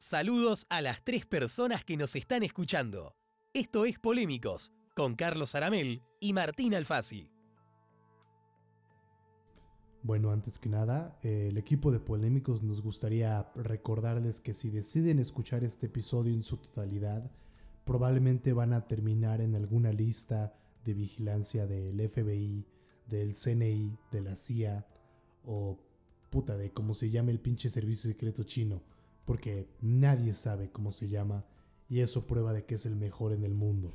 [0.00, 3.16] Saludos a las tres personas que nos están escuchando.
[3.52, 7.32] Esto es Polémicos, con Carlos Aramel y Martín Alfasi.
[10.04, 15.18] Bueno, antes que nada, eh, el equipo de Polémicos nos gustaría recordarles que si deciden
[15.18, 17.32] escuchar este episodio en su totalidad,
[17.84, 20.54] probablemente van a terminar en alguna lista
[20.84, 22.64] de vigilancia del FBI,
[23.08, 24.86] del CNI, de la CIA
[25.44, 25.76] o
[26.30, 28.84] puta de cómo se llama el pinche servicio secreto chino,
[29.28, 31.44] porque nadie sabe cómo se llama
[31.86, 33.92] y eso prueba de que es el mejor en el mundo.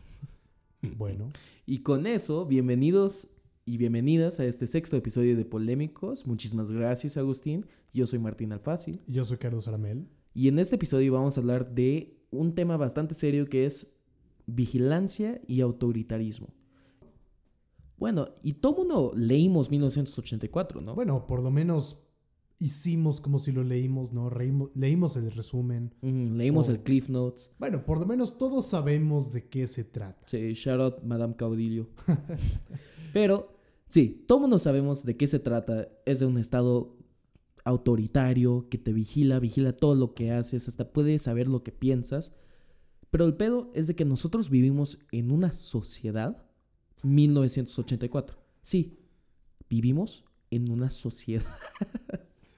[0.97, 1.31] Bueno.
[1.65, 3.29] Y con eso, bienvenidos
[3.65, 6.27] y bienvenidas a este sexto episodio de Polémicos.
[6.27, 7.65] Muchísimas gracias, Agustín.
[7.93, 8.99] Yo soy Martín Alfasi.
[9.07, 10.09] Yo soy Carlos Aramel.
[10.35, 13.95] Y en este episodio vamos a hablar de un tema bastante serio que es
[14.45, 16.53] vigilancia y autoritarismo.
[17.97, 20.93] Bueno, y todo mundo leímos 1984, ¿no?
[20.93, 22.02] Bueno, por lo menos
[22.63, 24.29] hicimos como si lo leímos, ¿no?
[24.73, 25.93] leímos el resumen.
[26.01, 27.51] leímos el Cliff Notes.
[27.59, 30.25] Bueno, por lo menos todos sabemos de qué se trata.
[30.27, 31.89] Sí, shout out Madame Caudillo.
[33.13, 33.57] Pero,
[33.89, 35.89] sí, todo mundo sabemos de qué se trata.
[36.05, 36.95] Es de un estado
[37.65, 42.33] autoritario que te vigila, vigila todo lo que haces, hasta puede saber lo que piensas.
[43.09, 46.45] Pero el pedo es de que nosotros vivimos en una sociedad
[47.03, 48.37] 1984.
[48.61, 48.99] Sí,
[49.69, 51.45] vivimos en una sociedad.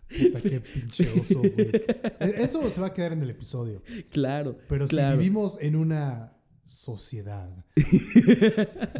[0.07, 1.71] Puta, qué pinche oso, güey.
[2.19, 3.81] E-, eso se va a quedar en el episodio.
[4.11, 4.57] Claro.
[4.67, 6.33] Pero si vivimos en una
[6.65, 7.65] sociedad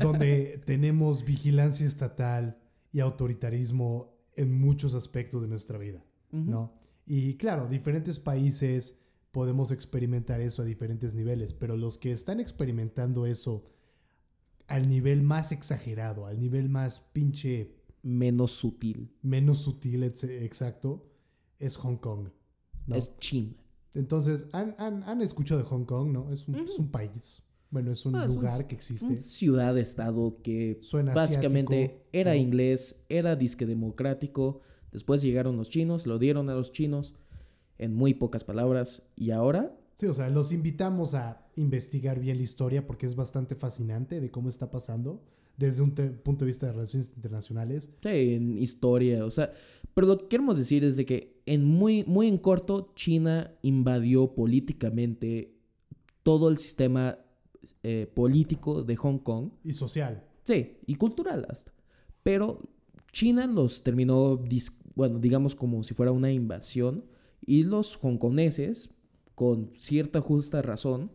[0.01, 2.57] donde tenemos vigilancia estatal
[2.91, 6.75] y autoritarismo en muchos aspectos de nuestra vida, ¿no?
[7.05, 8.99] Y claro, diferentes países
[9.31, 13.65] podemos experimentar eso a diferentes niveles, pero los que están experimentando eso
[14.67, 17.75] al nivel más exagerado, al nivel más pinche...
[18.05, 19.11] Menos sutil.
[19.23, 21.09] Menos sutil, exacto,
[21.57, 22.29] es Hong Kong.
[22.87, 23.55] Es China.
[23.95, 26.31] Entonces, han, escuchado de Hong Kong, ¿no?
[26.31, 27.41] Es un, país.
[27.71, 29.07] Bueno, es un ah, lugar que existe.
[29.07, 30.79] Un ciudad-estado que
[31.15, 34.61] básicamente era inglés, era disque democrático.
[34.91, 37.15] Después llegaron los chinos, lo dieron a los chinos
[37.79, 39.01] en muy pocas palabras.
[39.15, 39.75] Y ahora.
[39.95, 44.29] Sí, o sea, los invitamos a investigar bien la historia porque es bastante fascinante de
[44.29, 45.23] cómo está pasando
[45.57, 47.89] desde un punto de vista de relaciones internacionales.
[48.01, 49.53] Sí, en historia, o sea,
[49.93, 54.33] pero lo que queremos decir es de que en muy, muy en corto, China invadió
[54.33, 55.55] políticamente
[56.21, 57.17] todo el sistema
[57.81, 59.51] eh, político de Hong Kong.
[59.63, 60.23] Y social.
[60.43, 61.71] Sí, y cultural hasta.
[62.23, 62.61] Pero
[63.11, 64.43] China los terminó,
[64.95, 67.05] bueno, digamos como si fuera una invasión
[67.45, 68.89] y los hongkoneses,
[69.33, 71.11] con cierta justa razón,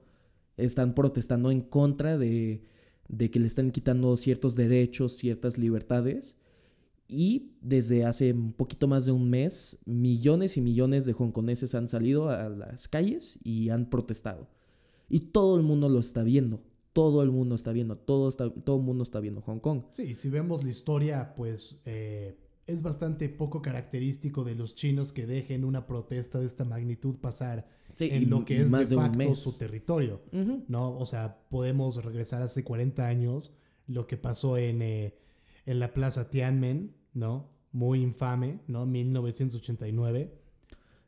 [0.57, 2.65] están protestando en contra de,
[3.11, 6.37] de que le están quitando ciertos derechos, ciertas libertades.
[7.09, 11.89] Y desde hace un poquito más de un mes, millones y millones de hongkoneses han
[11.89, 14.49] salido a las calles y han protestado.
[15.09, 16.63] Y todo el mundo lo está viendo.
[16.93, 17.97] Todo el mundo está viendo.
[17.97, 19.83] Todo, está, todo el mundo está viendo Hong Kong.
[19.91, 22.39] Sí, si vemos la historia, pues eh,
[22.69, 27.65] es bastante poco característico de los chinos que dejen una protesta de esta magnitud pasar
[27.99, 30.23] en lo que es de facto su territorio,
[30.69, 30.97] ¿no?
[30.99, 33.57] O sea, podemos regresar hace 40 años,
[33.87, 35.19] lo que pasó en, eh,
[35.67, 37.51] en la plaza Tiananmen, ¿no?
[37.73, 38.87] Muy infame, ¿no?
[38.87, 40.41] 1989.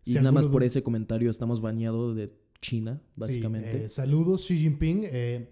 [0.04, 3.84] Y nada más por ese comentario estamos bañados de China, básicamente.
[3.84, 5.02] Eh, saludos, Xi Jinping.
[5.04, 5.50] Eh,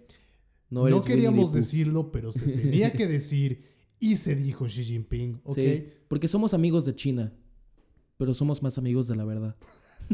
[0.69, 3.65] no, queríamos decirlo, pero se tenía que decir
[3.99, 5.59] y se dijo Xi Jinping, ¿ok?
[6.07, 7.33] porque somos amigos de China,
[8.17, 9.55] pero somos más amigos de la verdad.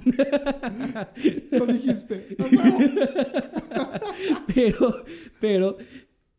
[1.51, 2.37] Lo dijiste.
[4.53, 5.03] pero,
[5.39, 5.77] pero,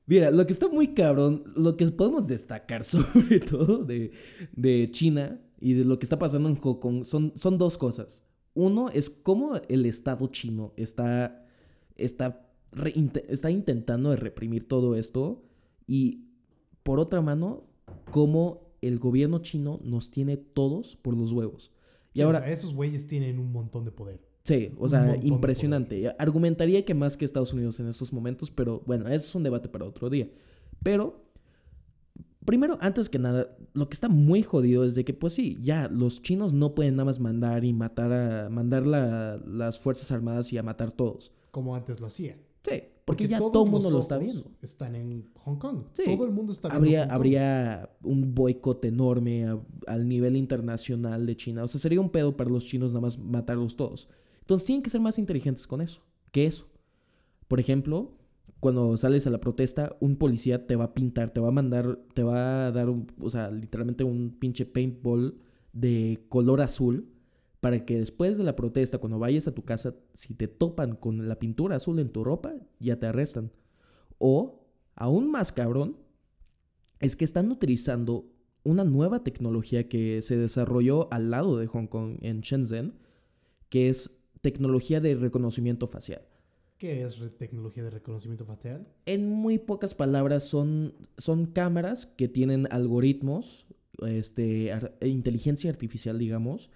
[0.07, 4.13] mira, lo que está muy cabrón, lo que podemos destacar sobre todo de,
[4.53, 8.25] de China y de lo que está pasando en Hong Kong son, son dos cosas.
[8.55, 11.47] Uno es cómo el Estado chino está,
[11.97, 12.51] está,
[13.29, 15.45] está intentando reprimir todo esto
[15.87, 16.25] y
[16.83, 17.65] por otra mano,
[18.11, 21.73] cómo el gobierno chino nos tiene todos por los huevos.
[22.15, 24.21] Y ahora, esos güeyes tienen un montón de poder.
[24.45, 26.15] Sí, o sea, impresionante.
[26.19, 29.69] Argumentaría que más que Estados Unidos en estos momentos, pero bueno, eso es un debate
[29.69, 30.29] para otro día.
[30.83, 31.29] Pero
[32.49, 35.87] Primero, antes que nada, lo que está muy jodido es de que, pues sí, ya
[35.89, 38.49] los chinos no pueden nada más mandar y matar a.
[38.49, 41.31] mandar las Fuerzas Armadas y a matar todos.
[41.51, 42.39] Como antes lo hacían.
[42.63, 44.51] Sí, porque, ya todo el mundo lo está viendo.
[44.61, 45.85] Están en Hong Kong.
[46.05, 46.85] Todo el mundo está viendo.
[46.85, 49.47] Habría, habría un boicot enorme
[49.87, 51.65] al nivel internacional de China.
[51.65, 54.09] O sea, sería un pedo para los chinos nada más matarlos todos.
[54.41, 56.03] Entonces tienen que ser más inteligentes con eso.
[56.33, 56.67] Que eso.
[57.49, 58.13] Por ejemplo,
[58.61, 61.99] cuando sales a la protesta, un policía te va a pintar, te va a mandar,
[62.13, 65.39] te va a dar, un, o sea, literalmente un pinche paintball
[65.73, 67.09] de color azul
[67.61, 71.29] para que después de la protesta, cuando vayas a tu casa, si te topan con
[71.29, 73.51] la pintura azul en tu ropa, ya te arrestan.
[74.19, 75.97] O, aún más cabrón,
[77.01, 78.27] es que están utilizando
[78.65, 82.95] una nueva tecnología que se desarrolló al lado de Hong Kong en Shenzhen,
[83.69, 86.23] que es tecnología de reconocimiento facial.
[86.77, 88.87] ¿Qué es tecnología de reconocimiento facial?
[89.07, 93.67] En muy pocas palabras, son, son cámaras que tienen algoritmos,
[94.07, 96.71] este, ar- inteligencia artificial, digamos,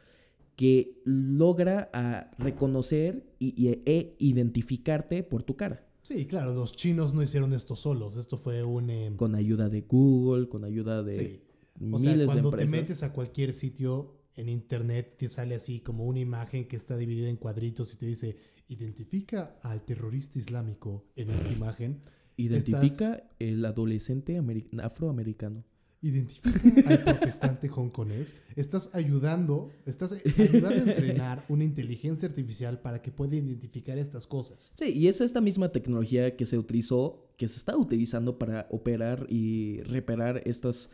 [0.57, 5.87] que logra a reconocer y, y- e identificarte por tu cara.
[6.03, 8.17] Sí, claro, los chinos no hicieron esto solos.
[8.17, 8.91] Esto fue un...
[8.91, 11.41] em, Con ayuda de Google, con ayuda de sí.
[11.81, 15.81] O miles sea, de cuando te metes a cualquier sitio en internet, te sale así
[15.81, 18.37] como una imagen que está dividida en cuadritos y te dice,
[18.69, 22.03] identifica al terrorista islámico en esta imagen.
[22.37, 25.65] Identifica el adolescente ameri- afroamericano.
[26.05, 28.35] Identifica al protestante hongkonés.
[28.57, 34.73] Estás ayudando, estás ayudando a entrenar una inteligencia artificial para que pueda identificar estas cosas.
[34.75, 39.27] Sí, y es esta misma tecnología que se utilizó, que se está utilizando para operar
[39.29, 40.91] y reparar estos,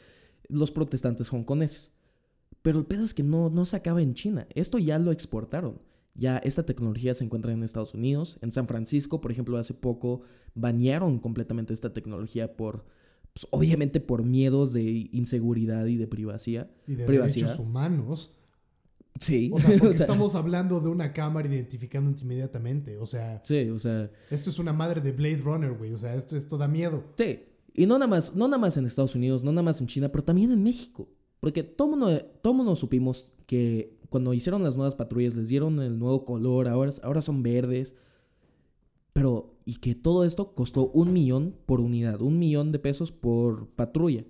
[0.46, 1.94] los protestantes hongkoneses.
[2.60, 4.46] Pero el pedo es que no, no se acaba en China.
[4.54, 5.80] Esto ya lo exportaron.
[6.14, 8.38] Ya esta tecnología se encuentra en Estados Unidos.
[8.42, 10.20] En San Francisco, por ejemplo, hace poco
[10.54, 12.84] banearon completamente esta tecnología por,
[13.38, 14.82] pues, obviamente por miedos de
[15.12, 16.68] inseguridad y de privacidad.
[16.88, 17.46] Y de privacidad.
[17.46, 18.34] derechos humanos.
[19.20, 19.50] Sí.
[19.52, 22.98] O sea, porque O sea, estamos hablando de una cámara identificándote inmediatamente.
[22.98, 25.92] O sea, Sí, o sea, esto es una madre de Blade Runner, güey.
[25.92, 27.04] O sea, esto, esto da miedo.
[27.16, 27.44] Sí,
[27.74, 30.08] y no nada más, no nada más en Estados Unidos, no nada más en China,
[30.08, 31.08] pero también en México.
[31.38, 35.96] Porque todo mundo, todo mundo supimos que cuando hicieron las nuevas patrullas les dieron el
[35.96, 37.94] nuevo color, ahora, ahora son verdes.
[39.12, 43.68] Pero, y que todo esto costó un millón por unidad, un millón de pesos por
[43.68, 44.24] patrulla.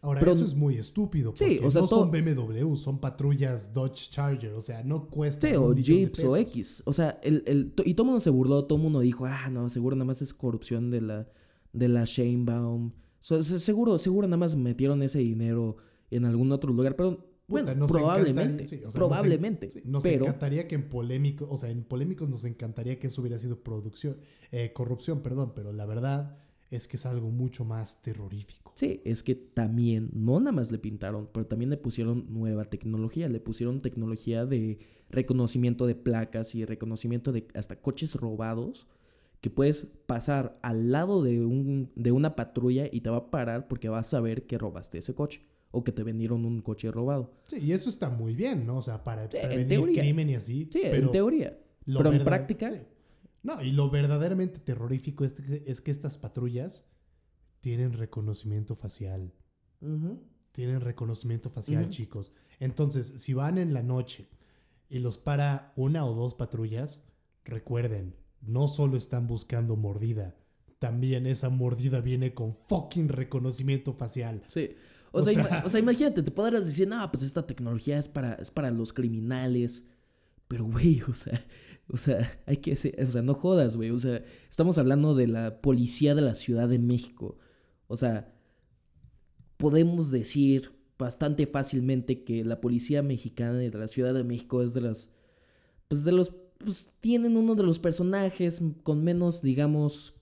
[0.00, 1.32] Ahora, Pero- eso es muy estúpido.
[1.34, 4.52] Sí, o sea, no todo- son BMW, son patrullas Dodge Charger.
[4.52, 5.48] O sea, no cuesta.
[5.48, 6.36] Sí, un o millón de Jeeps o.
[6.36, 6.82] X.
[6.86, 9.48] O sea, el, el- y todo el mundo se burló, todo el mundo dijo, ah,
[9.50, 11.26] no, seguro nada más es corrupción de la,
[11.72, 12.92] de la Shanebaum.
[13.18, 15.78] Se- seguro, seguro nada más metieron ese dinero
[16.12, 18.98] en algún otro lugar, pero Puta, bueno, nos probablemente, encantaría- sí, o sea, nos en-
[18.98, 23.06] probablemente, sí, nos pero encantaría que en polémico, o sea, en polémicos nos encantaría que
[23.06, 24.16] eso hubiera sido producción,
[24.50, 26.38] eh, corrupción, perdón, pero la verdad
[26.70, 28.72] es que es algo mucho más terrorífico.
[28.74, 33.28] sí, es que también, no nada más le pintaron, pero también le pusieron nueva tecnología,
[33.28, 38.88] le pusieron tecnología de reconocimiento de placas y reconocimiento de hasta coches robados
[39.40, 43.68] que puedes pasar al lado de, un, de una patrulla y te va a parar
[43.68, 45.42] porque vas a saber que robaste ese coche
[45.76, 47.34] o que te vendieron un coche robado.
[47.44, 48.78] Sí, y eso está muy bien, ¿no?
[48.78, 50.02] O sea, para Sí, en prevenir teoría.
[50.02, 50.68] crimen y así.
[50.72, 51.58] Sí, pero en teoría.
[51.84, 52.80] lo Pero en práctica, sí.
[53.42, 56.86] No, y lo verdaderamente terrorífico es que, es que estas patrullas
[57.60, 59.32] tienen reconocimiento facial.
[60.52, 62.32] Tienen reconocimiento facial, chicos.
[62.58, 64.28] Entonces, si van en la noche
[64.88, 67.04] y los para una o dos patrullas,
[67.44, 70.34] recuerden, no solo están buscando mordida,
[70.78, 74.42] también esa mordida viene con fucking reconocimiento facial.
[74.48, 74.70] sí.
[75.16, 78.34] O, O sea, o sea, imagínate, te podrás decir, no, pues esta tecnología es para,
[78.34, 79.88] es para los criminales.
[80.48, 81.44] Pero, güey, o sea,
[81.88, 83.90] o sea, hay que ser, o sea, no jodas, güey.
[83.90, 87.38] O sea, estamos hablando de la policía de la Ciudad de México.
[87.88, 88.32] O sea,
[89.56, 94.80] podemos decir bastante fácilmente que la policía mexicana de la Ciudad de México es de
[94.80, 95.10] las,
[95.88, 100.15] pues de los, pues tienen uno de los personajes con menos, digamos,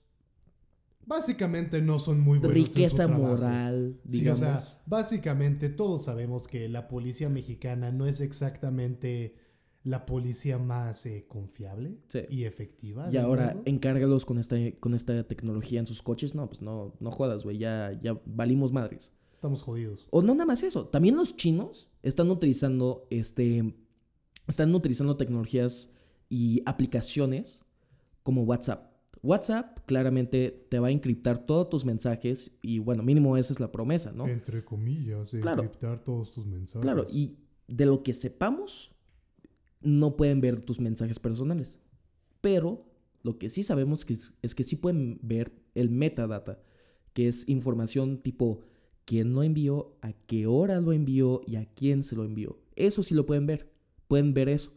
[1.07, 3.21] Básicamente no son muy buenos en su riqueza trabajo.
[3.35, 4.41] moral, Sí, digamos.
[4.41, 9.35] o sea, básicamente todos sabemos que la policía mexicana no es exactamente
[9.83, 12.21] la policía más eh, confiable Sí.
[12.29, 13.07] y efectiva.
[13.11, 16.33] Y ahora encárgalos con esta, con esta tecnología en sus coches.
[16.33, 17.59] No, pues no, no jodas, güey.
[17.59, 19.13] Ya, ya valimos madres.
[19.31, 20.07] estamos jodidos.
[20.11, 20.87] O no nada más eso.
[20.87, 23.75] También los chinos están utilizando este.
[24.47, 25.91] Están utilizando tecnologías
[26.29, 27.61] y aplicaciones
[28.23, 28.91] como WhatsApp.
[29.25, 33.71] WhatsApp claramente te va a encriptar todos tus mensajes y bueno, mínimo esa es la
[33.71, 34.27] promesa, ¿no?
[34.27, 35.63] Entre comillas, Claro.
[35.63, 36.81] encriptar todos tus mensajes.
[36.81, 38.91] Claro, y de lo que sepamos,
[39.81, 41.79] no pueden ver tus mensajes personales.
[42.41, 42.85] Pero
[43.23, 46.61] lo que sí sabemos que es, es que sí pueden ver el metadata,
[47.13, 48.61] que es información tipo
[49.05, 52.59] quién lo envió, a qué hora lo envió y a quién se lo envió.
[52.75, 53.71] Eso sí lo pueden ver.
[54.07, 54.71] Pueden ver eso.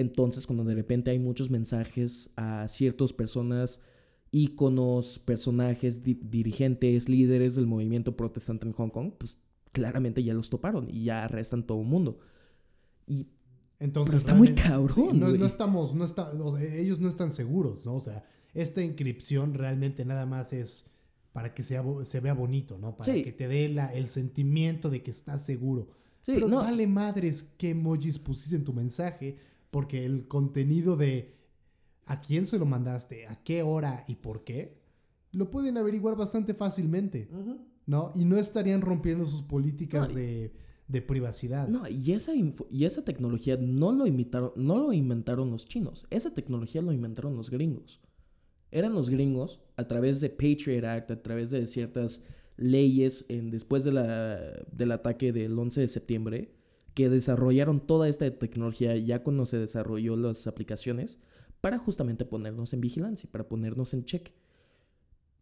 [0.00, 3.82] Entonces, cuando de repente hay muchos mensajes a ciertas personas,
[4.30, 9.38] íconos, personajes, di- dirigentes, líderes del movimiento protestante en Hong Kong, pues
[9.72, 12.18] claramente ya los toparon y ya arrestan todo el mundo.
[13.06, 13.26] Y
[13.80, 17.30] Entonces, Pero está muy cabrón, sí, no, estamos, no está, o sea, ellos no están
[17.32, 17.94] seguros, ¿no?
[17.94, 20.86] O sea, esta inscripción realmente nada más es
[21.32, 22.96] para que sea, se vea bonito, ¿no?
[22.96, 23.22] Para Sí.
[23.22, 25.90] que te dé la- el sentimiento de que estás seguro.
[26.22, 26.56] Sí, Pero no.
[26.56, 29.36] vale madres qué emojis pusiste en tu mensaje,
[29.70, 31.36] porque el contenido de
[32.06, 34.78] a quién se lo mandaste, a qué hora y por qué,
[35.32, 37.28] lo pueden averiguar bastante fácilmente,
[37.86, 38.12] ¿no?
[38.14, 40.52] Y no estarían rompiendo sus políticas No, de,
[40.88, 41.68] de privacidad.
[41.68, 46.06] No, y esa, y esa tecnología no lo, imitaron, no lo inventaron los chinos.
[46.10, 48.00] Esa tecnología lo inventaron los gringos.
[48.70, 52.24] Eran los gringos, a través de Patriot Act, a través de ciertas
[52.56, 54.38] leyes en, después de la,
[54.72, 56.57] del ataque del 11 de septiembre,
[56.94, 61.18] que desarrollaron toda esta tecnología ya cuando se desarrolló las aplicaciones
[61.60, 64.32] para justamente ponernos en vigilancia, para ponernos en check.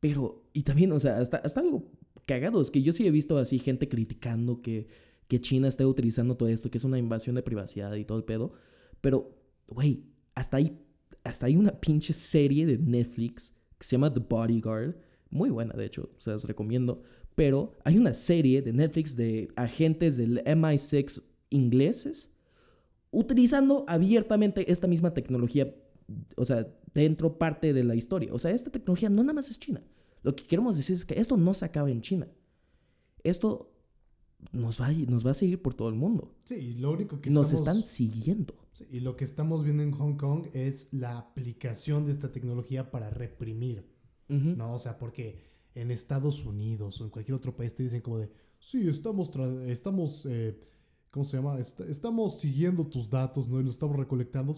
[0.00, 1.90] Pero, y también, o sea, hasta, hasta algo
[2.26, 4.88] cagado, es que yo sí he visto así gente criticando que,
[5.28, 8.24] que China esté utilizando todo esto, que es una invasión de privacidad y todo el
[8.24, 8.52] pedo.
[9.00, 9.36] Pero,
[9.68, 10.78] güey, hasta hay,
[11.24, 14.96] hasta hay una pinche serie de Netflix que se llama The Bodyguard.
[15.30, 17.02] Muy buena, de hecho, se las recomiendo.
[17.34, 22.32] Pero hay una serie de Netflix de agentes del MI6 ingleses
[23.10, 25.74] utilizando abiertamente esta misma tecnología,
[26.36, 28.32] o sea, dentro parte de la historia.
[28.32, 29.82] O sea, esta tecnología no nada más es China.
[30.22, 32.28] Lo que queremos decir es que esto no se acaba en China.
[33.22, 33.72] Esto
[34.52, 36.34] nos va, a, nos va a seguir por todo el mundo.
[36.44, 37.78] Sí, lo único que Nos estamos...
[37.78, 38.54] están siguiendo.
[38.72, 42.90] Sí, y lo que estamos viendo en Hong Kong es la aplicación de esta tecnología
[42.90, 43.84] para reprimir.
[44.28, 44.74] ¿no?
[44.74, 45.38] O sea, porque
[45.74, 49.30] en Estados Unidos o en cualquier otro país te dicen como de, sí, estamos,
[49.66, 50.58] estamos, eh,
[51.16, 51.58] ¿cómo se llama?
[51.58, 53.58] Est- estamos siguiendo tus datos, ¿no?
[53.58, 54.52] Y los estamos recolectando,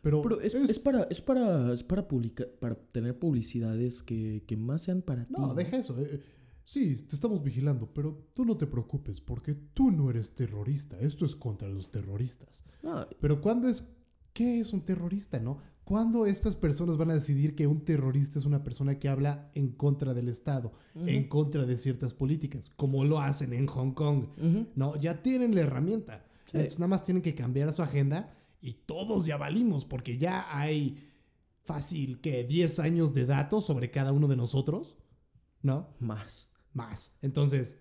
[0.00, 4.44] pero, Pero es, es- es para, es para, es para publicar, para tener publicidades que,
[4.46, 5.32] que más sean para ti.
[5.36, 5.98] No, deja eso.
[5.98, 6.20] eh,
[6.62, 10.98] sí, te estamos vigilando, pero tú no te preocupes porque tú no eres terrorista.
[11.00, 12.64] Esto es contra los terroristas.
[12.82, 13.88] No, Pero ¿cuándo es...
[14.34, 15.58] ¿Qué es un terrorista, no?
[15.84, 19.72] ¿Cuándo estas personas van a decidir que un terrorista es una persona que habla en
[19.72, 24.26] contra del Estado, en contra de ciertas políticas, como lo hacen en Hong Kong?
[24.74, 26.26] No, ya tienen la herramienta.
[26.46, 26.56] Sí.
[26.56, 31.12] Entonces nada más tienen que cambiar su agenda y todos ya valimos porque ya hay
[31.64, 34.96] fácil que 10 años de datos sobre cada uno de nosotros,
[35.62, 35.94] ¿no?
[36.00, 36.50] más.
[36.72, 37.12] Más.
[37.22, 37.78] Entonces,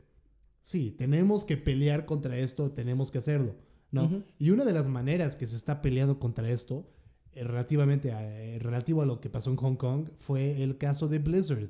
[0.61, 3.55] sí, tenemos que pelear contra esto, tenemos que hacerlo,
[3.93, 4.23] ¿no?
[4.39, 6.89] Y una de las maneras que se está peleando contra esto,
[7.31, 11.07] eh, relativamente a, eh, relativo a lo que pasó en Hong Kong, fue el caso
[11.07, 11.69] de Blizzard.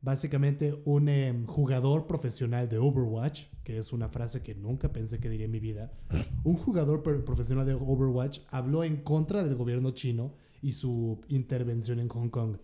[0.00, 5.30] Básicamente, un em, jugador profesional de Overwatch, que es una frase que nunca pensé que
[5.30, 5.92] diría en mi vida,
[6.44, 12.08] un jugador profesional de Overwatch habló en contra del gobierno chino y su intervención en
[12.08, 12.56] Hong Kong.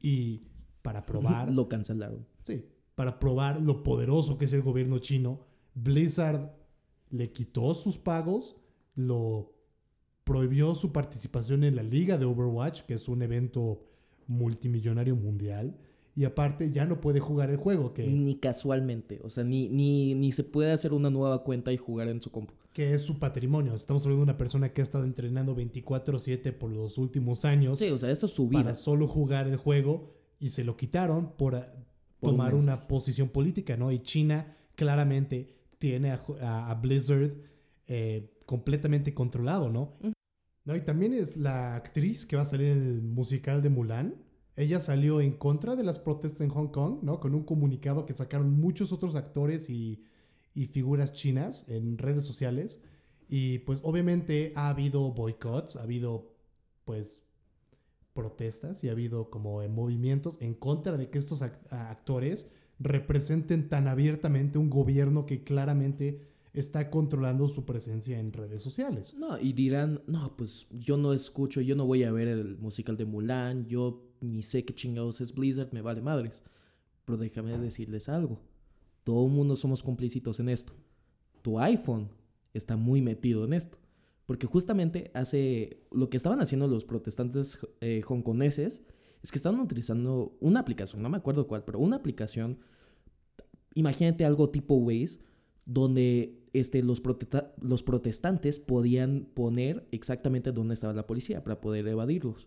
[0.00, 0.48] Y
[0.82, 1.52] para probar...
[1.52, 2.26] Lo cancelaron.
[2.42, 5.40] Sí, para probar lo poderoso que es el gobierno chino,
[5.74, 6.50] Blizzard
[7.10, 8.56] le quitó sus pagos,
[8.94, 9.52] lo
[10.24, 13.84] prohibió su participación en la liga de Overwatch, que es un evento
[14.26, 15.78] multimillonario mundial,
[16.14, 19.20] y aparte ya no puede jugar el juego, que, Ni casualmente.
[19.22, 22.30] O sea, ni, ni, ni se puede hacer una nueva cuenta y jugar en su
[22.30, 22.54] compu.
[22.72, 23.74] que es su patrimonio.
[23.74, 27.90] Estamos hablando de una persona que ha estado entrenando 24/7 por los últimos años Sí,
[27.90, 28.62] o sea, esto es su vida.
[28.62, 31.54] para solo jugar el juego y se lo quitaron por
[32.20, 33.92] tomar una posición política, ¿no?
[33.92, 37.32] Y China claramente tiene a, a- a Blizzard
[37.86, 39.98] eh, completamente controlado, ¿no?
[40.64, 44.22] No, y también es la actriz que va a salir en el musical de Mulan.
[44.56, 47.20] Ella salió en contra de las protestas en Hong Kong, ¿no?
[47.20, 50.02] Con un comunicado que sacaron muchos otros actores y,
[50.54, 52.80] y figuras chinas en redes sociales.
[53.28, 56.34] Y pues obviamente ha habido boicots, ha habido
[56.84, 57.26] pues
[58.14, 64.58] protestas y ha habido como movimientos en contra de que estos actores representen tan abiertamente
[64.58, 66.20] un gobierno que claramente
[66.52, 69.14] está controlando su presencia en redes sociales.
[69.14, 72.96] No, y dirán, no, pues yo no escucho, yo no voy a ver el musical
[72.96, 76.42] de Mulan, yo ni sé qué chingados es Blizzard, me vale madres.
[77.04, 78.40] Pero déjame decirles algo.
[79.04, 80.72] Todo el mundo somos complicitos en esto.
[81.42, 82.08] Tu iPhone
[82.54, 83.78] está muy metido en esto.
[84.24, 88.86] Porque justamente hace lo que estaban haciendo los protestantes eh, hongkoneses
[89.26, 92.60] es que estaban utilizando una aplicación, no me acuerdo cuál, pero una aplicación,
[93.74, 95.18] imagínate algo tipo Waze,
[95.64, 97.02] donde este, los,
[97.60, 102.46] los protestantes podían poner exactamente dónde estaba la policía para poder evadirlos.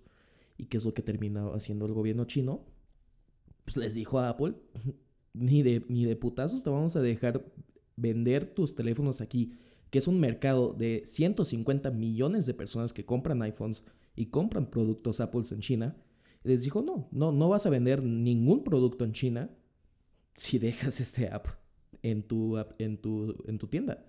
[0.55, 2.63] ¿Y qué es lo que terminó haciendo el gobierno chino?
[3.65, 4.53] Pues les dijo a Apple,
[5.33, 7.45] ni de, ni de putazos te vamos a dejar
[7.98, 9.51] vender tus teléfonos aquí,
[9.89, 13.83] que es un mercado de 150 millones de personas que compran iPhones
[14.15, 15.98] y compran productos Apple en China.
[16.43, 19.50] Les dijo, no, no, no vas a vender ningún producto en China
[20.36, 21.48] si dejas este app
[22.01, 24.05] en tu, en tu, en tu tienda.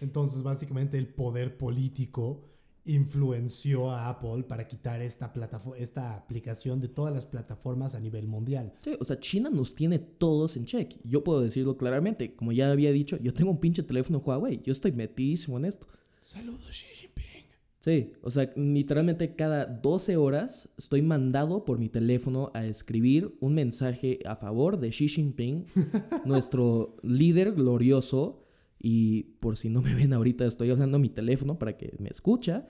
[0.00, 2.44] Entonces, básicamente el poder político
[2.84, 5.32] influenció a Apple para quitar esta,
[5.76, 8.72] esta aplicación de todas las plataformas a nivel mundial.
[8.82, 10.94] Sí, o sea, China nos tiene todos en check.
[11.04, 12.34] Yo puedo decirlo claramente.
[12.34, 14.62] Como ya había dicho, yo tengo un pinche teléfono Huawei.
[14.62, 15.86] Yo estoy metidísimo en esto.
[16.20, 17.47] Saludos, Xi Jinping.
[17.78, 23.54] Sí, o sea, literalmente cada 12 horas estoy mandado por mi teléfono a escribir un
[23.54, 25.64] mensaje a favor de Xi Jinping,
[26.24, 28.44] nuestro líder glorioso.
[28.80, 32.66] Y por si no me ven ahorita, estoy usando mi teléfono para que me escucha.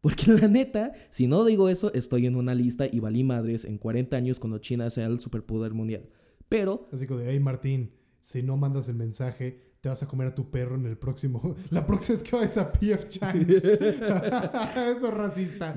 [0.00, 3.76] Porque la neta, si no digo eso, estoy en una lista y valí madres en
[3.76, 6.08] 40 años cuando China sea el superpoder mundial.
[6.48, 6.88] Pero...
[6.92, 10.34] Así como de, hey Martín, si no mandas el mensaje, te vas a comer a
[10.34, 11.56] tu perro en el próximo...
[11.70, 13.64] La próxima es que vayas a PF Chang's.
[13.64, 15.74] eso es racista.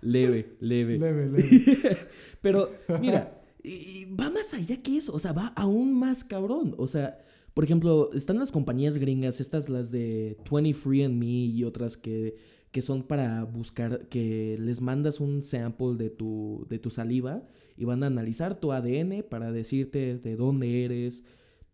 [0.00, 0.98] leve, leve.
[0.98, 1.98] Leve, leve.
[2.40, 2.70] Pero,
[3.00, 3.40] mira,
[4.20, 5.14] va más allá que eso.
[5.14, 6.74] O sea, va aún más cabrón.
[6.78, 7.20] O sea...
[7.54, 12.36] Por ejemplo, están las compañías gringas, estas las de 23andMe y otras que
[12.74, 17.44] que son para buscar, que les mandas un sample de tu, de tu saliva
[17.76, 21.24] y van a analizar tu ADN para decirte de dónde eres,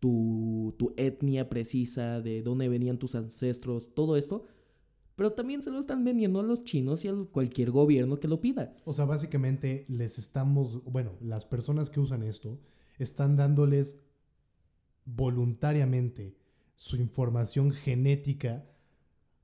[0.01, 4.43] tu, tu etnia precisa, de dónde venían tus ancestros, todo esto.
[5.15, 8.41] Pero también se lo están vendiendo a los chinos y a cualquier gobierno que lo
[8.41, 8.75] pida.
[8.83, 12.59] O sea, básicamente les estamos, bueno, las personas que usan esto
[12.97, 13.99] están dándoles
[15.05, 16.35] voluntariamente
[16.75, 18.67] su información genética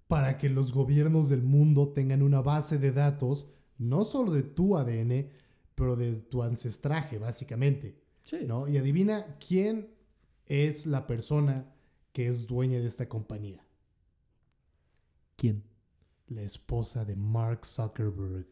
[0.08, 3.48] para que los gobiernos del mundo tengan una base de datos,
[3.78, 5.30] no solo de tu ADN,
[5.76, 8.02] pero de tu ancestraje, básicamente.
[8.24, 8.38] Sí.
[8.48, 8.68] ¿no?
[8.68, 9.97] Y adivina quién
[10.48, 11.74] es la persona
[12.12, 13.66] que es dueña de esta compañía.
[15.36, 15.64] ¿Quién?
[16.28, 18.48] La esposa de Mark Zuckerberg.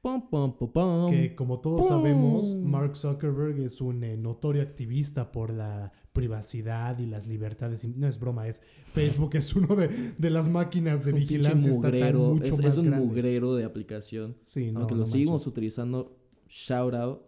[0.00, 1.10] Pum, pum, pum, pum.
[1.10, 7.06] Que como todos sabemos, Mark Zuckerberg es un eh, notorio activista por la privacidad y
[7.06, 7.86] las libertades.
[7.86, 12.14] No es broma, es Facebook es uno de, de las máquinas de Un vigilancia estatal
[12.14, 13.06] mucho es, más es un grande.
[13.06, 14.36] mugrero de aplicación.
[14.42, 15.46] Sí, no, Aunque no lo seguimos manches.
[15.46, 16.18] utilizando,
[16.48, 17.22] shout out.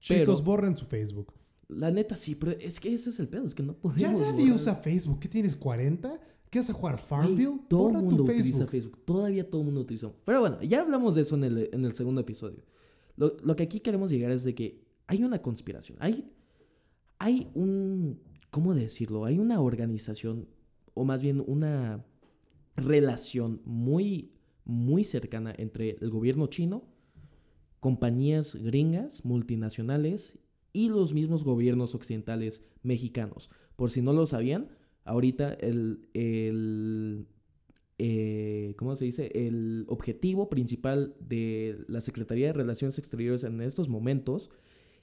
[0.00, 1.34] Chicos, pero- borren su Facebook.
[1.68, 4.00] La neta sí, pero es que ese es el pedo, es que no podemos.
[4.00, 4.56] Ya nadie borrar.
[4.56, 5.20] usa Facebook.
[5.20, 6.20] ¿Qué tienes, 40?
[6.50, 7.60] ¿Qué vas a jugar Farmville?
[7.68, 8.70] Todo el mundo tu utiliza Facebook.
[8.70, 9.04] Facebook.
[9.04, 10.12] Todavía todo el mundo utiliza.
[10.24, 12.62] Pero bueno, ya hablamos de eso en el, en el segundo episodio.
[13.16, 15.98] Lo, lo que aquí queremos llegar es de que hay una conspiración.
[16.00, 16.30] Hay,
[17.18, 18.20] hay un.
[18.50, 19.24] ¿Cómo decirlo?
[19.24, 20.48] Hay una organización,
[20.94, 22.04] o más bien una
[22.76, 24.32] relación muy,
[24.64, 26.84] muy cercana entre el gobierno chino,
[27.80, 30.38] compañías gringas, multinacionales
[30.74, 33.48] y los mismos gobiernos occidentales mexicanos.
[33.76, 34.68] Por si no lo sabían,
[35.04, 37.26] ahorita el, el
[37.98, 39.30] eh, ¿cómo se dice?
[39.34, 44.50] El objetivo principal de la Secretaría de Relaciones Exteriores en estos momentos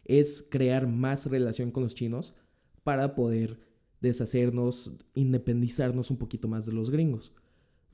[0.04, 2.36] es crear más relación con los chinos
[2.84, 3.60] para poder
[4.02, 7.34] deshacernos, independizarnos un poquito más de los gringos.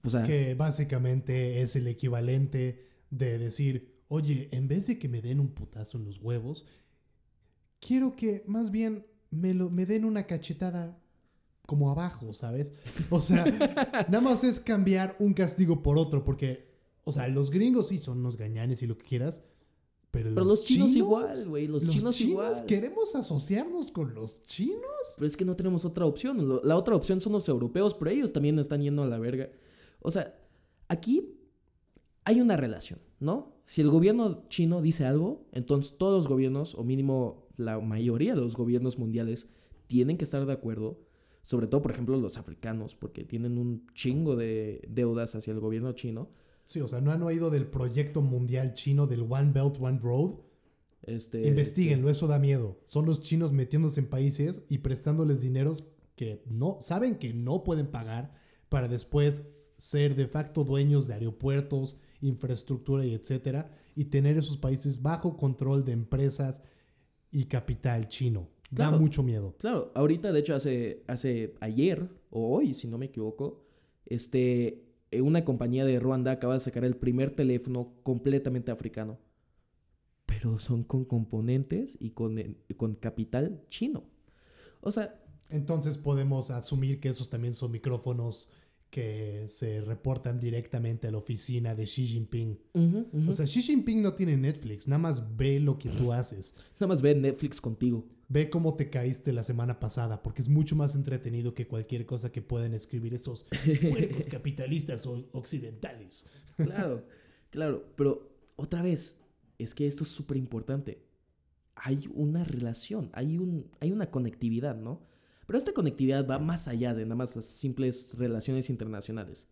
[0.04, 5.22] O sea, Que básicamente es el equivalente de decir, oye, en vez de que me
[5.22, 6.66] den un putazo en los huevos,
[7.80, 11.00] quiero que más bien me, lo, me den una cachetada
[11.66, 12.72] como abajo, ¿sabes?
[13.10, 13.46] O sea,
[14.10, 16.72] nada más es cambiar un castigo por otro, porque,
[17.04, 19.42] o sea, los gringos sí son unos gañanes y lo que quieras,
[20.10, 22.66] pero, pero los chinos, igual, güey, los, chinos, igual.
[22.66, 24.82] queremos asociarnos con los chinos.
[25.16, 26.62] Pero es que no tenemos otra opción.
[26.64, 29.50] La otra opción son los europeos, pero ellos también están yendo a la verga.
[30.02, 30.40] O sea,
[30.88, 31.38] aquí
[32.24, 33.58] hay una relación, ¿no?
[33.66, 38.42] Si el gobierno chino dice algo, entonces todos los gobiernos, o mínimo la mayoría de
[38.42, 39.50] los gobiernos mundiales,
[39.88, 41.00] tienen que estar de acuerdo.
[41.44, 45.94] Sobre todo, por ejemplo, los africanos, porque tienen un chingo de deudas hacia el gobierno
[45.94, 46.30] chino.
[46.66, 50.36] Sí, o sea, ¿no han oído del proyecto mundial chino del One Belt, One Road?
[51.04, 52.82] Este, Investíguenlo, eso da miedo.
[52.86, 57.88] Son los chinos metiéndose en países y prestándoles dineros que no saben que no pueden
[57.88, 58.34] pagar
[58.68, 59.44] para después
[59.78, 65.86] ser de facto dueños de aeropuertos, infraestructura y etcétera y tener esos países bajo control
[65.86, 66.62] de empresas
[67.38, 68.50] y capital chino.
[68.72, 69.56] Da mucho miedo.
[69.60, 73.64] Claro, ahorita de hecho hace, hace ayer o hoy, si no me equivoco,
[74.06, 79.20] este, eh, una compañía de Ruanda acaba de sacar el primer teléfono completamente africano.
[80.26, 84.04] Pero son con componentes y con, eh, con capital chino.
[84.82, 88.50] O sea, Entonces podemos asumir que esos también son micrófonos
[88.90, 92.60] que se reportan directamente a la oficina de Xi Jinping.
[93.28, 96.56] O sea, Xi Jinping no tiene Netflix, nada más ve lo que tú haces.
[96.76, 98.08] nada más ve Netflix contigo.
[98.30, 102.32] Ve cómo te caíste la semana pasada, porque es mucho más entretenido que cualquier cosa
[102.32, 103.46] que puedan escribir esos
[103.92, 106.26] puercos capitalistas o occidentales.
[106.58, 107.06] Claro,
[107.50, 109.18] claro, pero otra vez,
[109.58, 111.04] es que esto es súper importante.
[111.76, 115.02] Hay una relación, hay, un, hay una conectividad, ¿no?
[115.48, 119.48] Pero esta conectividad va más allá de nada más las simples relaciones internacionales.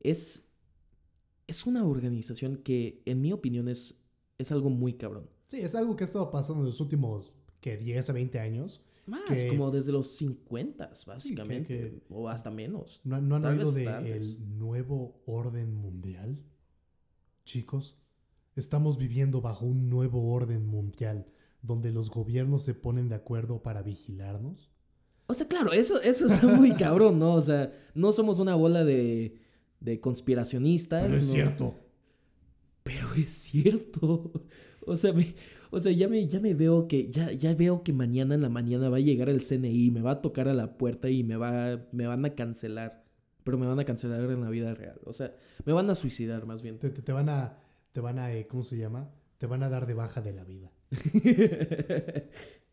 [0.00, 0.46] Es
[1.46, 4.00] es una organización que, en mi opinión, es,
[4.38, 5.28] es algo muy cabrón.
[5.48, 8.84] Sí, es algo que ha estado pasando en los últimos, que 10 a 20 años.
[9.06, 11.66] Más, Que- como desde los 50, básicamente.
[11.66, 13.00] que- O hasta menos.
[13.02, 16.38] ¿No, no han oído del nuevo orden mundial?
[17.44, 17.96] Chicos,
[18.54, 21.26] estamos viviendo bajo un nuevo orden mundial
[21.62, 24.69] donde los gobiernos se ponen de acuerdo para vigilarnos.
[25.30, 27.34] O sea, claro, eso, eso está muy cabrón, ¿no?
[27.34, 29.36] O sea, no somos una bola de,
[29.80, 31.04] de conspiracionistas.
[31.04, 31.32] Pero es ¿no?
[31.32, 31.74] cierto.
[32.82, 34.32] Pero es cierto.
[34.86, 35.34] O sea, me,
[35.70, 38.48] o sea ya, me, ya me veo que, ya, ya veo que mañana en la
[38.48, 41.36] mañana va a llegar el CNI, me va a tocar a la puerta y me,
[41.36, 43.04] va, me van a cancelar.
[43.44, 45.00] Pero me van a cancelar en la vida real.
[45.04, 46.78] O sea, me van a suicidar más bien.
[46.78, 47.58] Te, te- te van a,
[47.92, 49.10] te van a, eh, ¿cómo se llama?
[49.38, 50.72] Te van a dar de baja de la vida.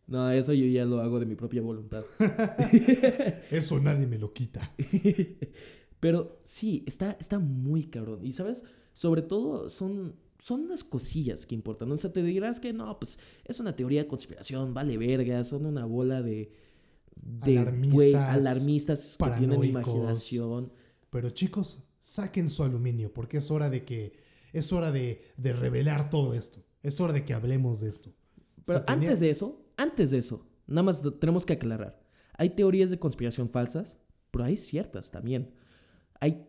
[0.07, 2.05] no, eso yo ya lo hago de mi propia voluntad.
[3.51, 4.73] Eso nadie me lo quita.
[5.99, 8.25] Pero sí, está, está muy cabrón.
[8.25, 11.91] Y sabes, sobre todo son, son las cosillas que importan.
[11.91, 15.65] O sea, te dirás que no, pues es una teoría de conspiración, vale verga, son
[15.65, 16.53] una bola de...
[17.17, 20.71] de Alarmistas, alarmistas que tienen imaginación.
[21.09, 24.13] Pero chicos, saquen su aluminio porque es hora de que,
[24.53, 26.63] es hora de, de revelar todo esto.
[26.81, 28.13] Es hora de que hablemos de esto.
[28.65, 31.99] Pero antes de eso, antes de eso, nada más tenemos que aclarar.
[32.33, 33.97] Hay teorías de conspiración falsas,
[34.31, 35.53] pero hay ciertas también.
[36.19, 36.45] Hay,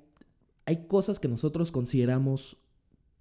[0.67, 2.59] hay cosas que nosotros consideramos,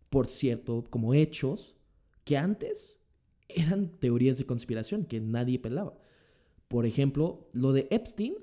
[0.10, 1.76] por cierto, como hechos,
[2.24, 3.00] que antes
[3.50, 5.98] eran teorías de conspiración que nadie pelaba.
[6.68, 8.36] Por ejemplo, lo de Epstein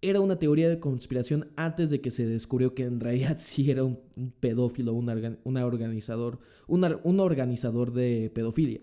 [0.00, 3.84] era una teoría de conspiración antes de que se descubrió que en realidad sí era
[3.84, 3.98] un,
[4.40, 8.80] pedófilo, un, una organizador, un ar- un organizador de pedofilia.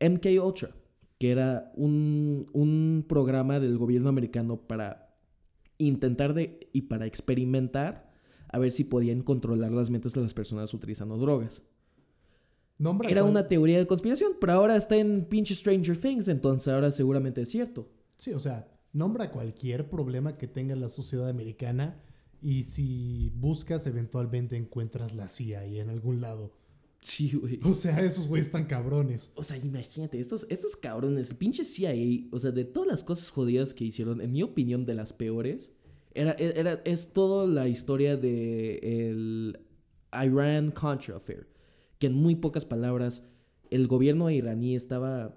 [0.00, 0.74] MK Ultra,
[1.22, 5.14] que era un, un programa del gobierno americano para
[5.78, 8.10] intentar de, y para experimentar
[8.48, 11.62] a ver si podían controlar las mentes de las personas utilizando drogas.
[12.76, 16.72] Nombra Era cuál- una teoría de conspiración, pero ahora está en pinche Stranger Things, entonces
[16.74, 17.88] ahora seguramente es cierto.
[18.16, 22.02] Sí, o sea, nombra cualquier problema que tenga la sociedad americana
[22.40, 26.52] y si buscas eventualmente encuentras la CIA ahí en algún lado.
[27.02, 27.58] Sí, güey.
[27.64, 29.32] O sea, esos güeyes están cabrones.
[29.34, 33.28] O sea, imagínate, estos, estos cabrones, el pinche CIA, o sea, de todas las cosas
[33.28, 35.74] jodidas que hicieron, en mi opinión, de las peores,
[36.14, 38.78] era, era, es toda la historia de
[39.10, 39.58] el
[40.12, 41.48] Iran-Contra Affair.
[41.98, 43.32] Que en muy pocas palabras,
[43.70, 45.36] el gobierno iraní estaba.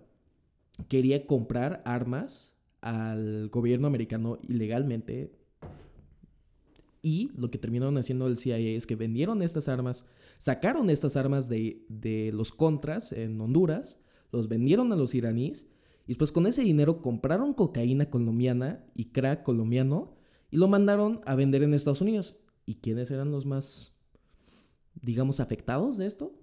[0.88, 5.34] quería comprar armas al gobierno americano ilegalmente.
[7.02, 10.06] Y lo que terminaron haciendo el CIA es que vendieron estas armas,
[10.38, 14.00] sacaron estas armas de, de los contras en Honduras,
[14.32, 15.68] los vendieron a los iraníes,
[16.06, 20.16] y después con ese dinero compraron cocaína colombiana y crack colombiano
[20.52, 22.40] y lo mandaron a vender en Estados Unidos.
[22.66, 23.94] ¿Y quiénes eran los más,
[25.02, 26.34] digamos, afectados de esto?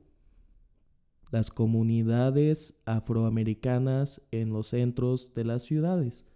[1.31, 6.27] Las comunidades afroamericanas en los centros de las ciudades.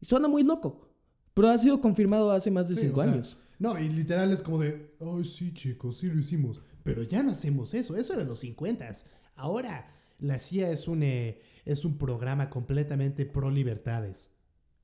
[0.00, 0.88] Y suena muy loco,
[1.34, 3.38] pero ha sido confirmado hace más de Sí, cinco años.
[3.62, 6.60] No, y literal es como de, ay, sí, chicos, sí lo hicimos.
[6.82, 8.92] Pero ya no hacemos eso, eso era en los 50.
[9.36, 14.30] Ahora la CIA es un, eh, es un programa completamente pro libertades.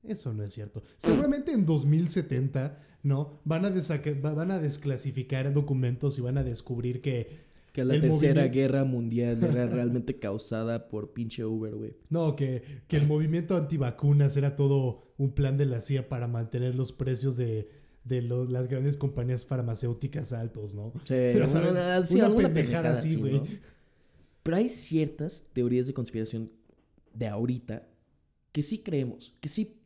[0.01, 0.81] Eso no es cierto.
[0.95, 3.41] Seguramente en 2070, ¿no?
[3.43, 3.71] Van a,
[4.21, 7.49] van a desclasificar documentos y van a descubrir que...
[7.73, 11.97] Que la el tercera movimiento- guerra mundial era realmente causada por pinche Uber, güey.
[12.09, 16.73] No, que, que el movimiento antivacunas era todo un plan de la CIA para mantener
[16.75, 17.69] los precios de,
[18.03, 20.91] de los- las grandes compañías farmacéuticas altos, ¿no?
[21.05, 23.33] Sí, una- sabes, una- sí, una alguna pendejada así, güey.
[23.39, 23.43] ¿no?
[24.43, 26.51] Pero hay ciertas teorías de conspiración
[27.13, 27.87] de ahorita
[28.51, 29.79] que sí creemos, que sí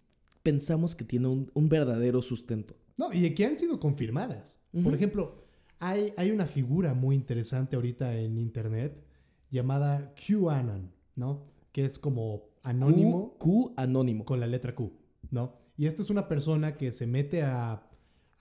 [0.44, 2.76] pensamos que tienen un, un verdadero sustento.
[2.98, 4.56] No, y que han sido confirmadas.
[4.84, 5.44] Por ejemplo,
[5.80, 9.04] hay, hay una figura muy interesante ahorita en internet
[9.52, 11.46] llamada QAnon, ¿no?
[11.72, 14.26] Que es como anónimo Q, Q anónimo.
[14.26, 14.94] con la letra Q,
[15.32, 15.54] ¿no?
[15.78, 17.84] Y esta es una persona que se mete a,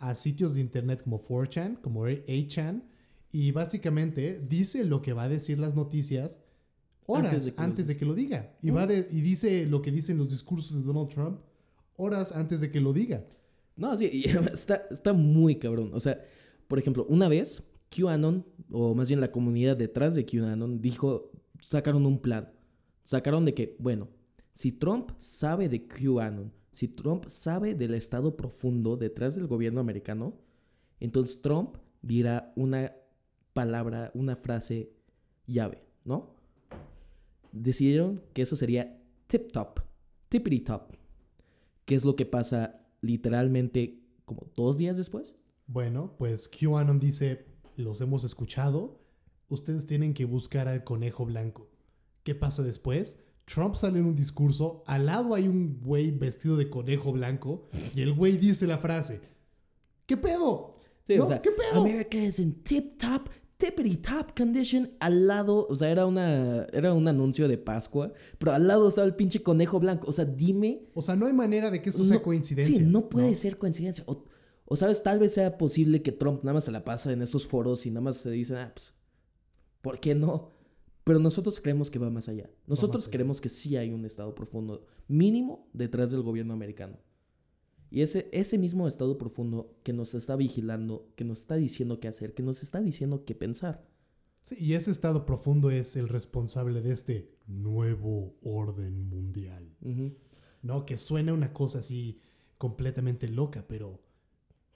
[0.03, 2.83] a sitios de internet como 4chan, como 8chan,
[3.31, 6.41] y básicamente dice lo que va a decir las noticias
[7.07, 8.57] horas Antes antes de que lo diga.
[8.63, 11.41] Y, va de- y dice lo que dicen los discursos de Donald Trump
[11.97, 13.25] horas antes de que lo diga.
[13.77, 15.93] No, sí, y está, está muy cabrón.
[15.95, 16.21] O sea,
[16.67, 17.63] por ejemplo, una vez
[17.97, 22.51] QAnon, o más bien la comunidad detrás de QAnon, dijo, sacaron un plan.
[23.05, 24.09] Sacaron de que, bueno,
[24.51, 30.39] si Trump sabe de QAnon, si Trump sabe del estado profundo detrás del gobierno americano,
[31.01, 32.97] entonces Trump dirá una
[33.53, 34.93] palabra, una frase
[35.47, 36.35] llave, ¿no?
[37.53, 39.81] Decidieron que eso sería tip top,
[40.29, 40.95] tippity top,
[41.85, 45.35] que es lo que pasa literalmente como dos días después.
[45.67, 49.01] Bueno, pues QAnon dice, los hemos escuchado,
[49.49, 51.69] ustedes tienen que buscar al conejo blanco.
[52.23, 53.19] ¿Qué pasa después?
[53.45, 58.03] Trump sale en un discurso, al lado hay un güey vestido de conejo blanco y
[58.03, 59.21] el güey dice la frase,
[60.07, 60.77] ¿qué pedo?
[61.05, 61.25] Sí, ¿No?
[61.25, 61.83] o sea, ¿Qué pedo?
[61.83, 64.93] America is in tip top, tippity top condition.
[65.01, 69.07] Al lado, o sea, era una era un anuncio de Pascua, pero al lado estaba
[69.07, 70.09] el pinche conejo blanco.
[70.09, 70.87] O sea, dime.
[70.95, 72.77] O sea, no hay manera de que esto sea coincidencia.
[72.77, 74.05] Sí, no puede ser coincidencia.
[74.07, 74.25] O,
[74.65, 77.47] o sabes, tal vez sea posible que Trump nada más se la pasa en estos
[77.47, 78.95] foros y nada más se dice, ah, pues,
[79.81, 80.53] ¿por qué no?
[81.05, 82.49] Pero nosotros creemos que va más allá.
[82.67, 86.99] Nosotros creemos que sí hay un estado profundo mínimo detrás del gobierno americano.
[87.91, 92.09] Y ese, ese mismo estado profundo que nos está vigilando, que nos está diciendo qué
[92.09, 93.85] hacer, que nos está diciendo qué pensar.
[94.41, 99.77] Sí, y ese estado profundo es el responsable de este nuevo orden mundial.
[100.63, 100.87] ¿No?
[100.87, 102.21] Que suena una cosa así
[102.59, 104.01] completamente loca, pero...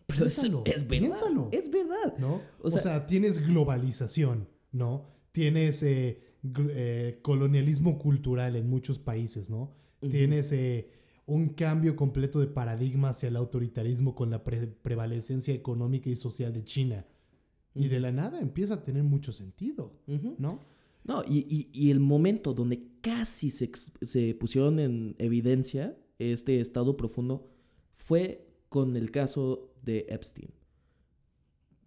[0.07, 0.89] Piénsalo, es verdad.
[0.89, 1.49] piénsalo.
[1.53, 2.17] Es verdad.
[2.19, 2.43] ¿no?
[2.63, 5.16] O sea- tienes globalización, ¿no?
[5.37, 6.23] Tienes eh,
[6.71, 9.75] eh, colonialismo cultural en muchos países, ¿no?
[10.01, 10.89] Tienes eh,
[11.27, 16.55] un cambio completo de paradigma hacia el autoritarismo con la pre- prevalecencia económica y social
[16.55, 17.07] de China.
[17.75, 20.01] Y de la nada empieza a tener mucho sentido.
[20.39, 20.61] ¿no?
[21.05, 23.71] No, y, y- y el momento donde casi se,
[24.01, 27.51] se pusieron en evidencia este estado profundo
[27.93, 30.49] fue con el caso de Epstein.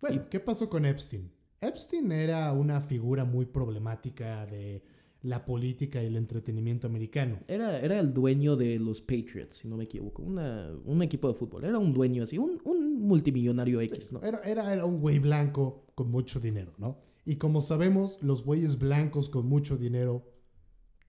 [0.01, 1.31] Bueno, ¿qué pasó con Epstein?
[1.61, 4.81] Epstein era una figura muy problemática de
[5.21, 7.39] la política y el entretenimiento americano.
[7.47, 11.33] Era, era el dueño de los Patriots, si no me equivoco, una- un equipo de
[11.33, 11.65] fútbol.
[11.65, 14.23] Era un dueño así, un, un multimillonario X, ¿no?
[14.23, 16.99] Era, era, era un güey blanco con mucho dinero, ¿no?
[17.25, 20.23] Y como sabemos, los güeyes blancos con mucho dinero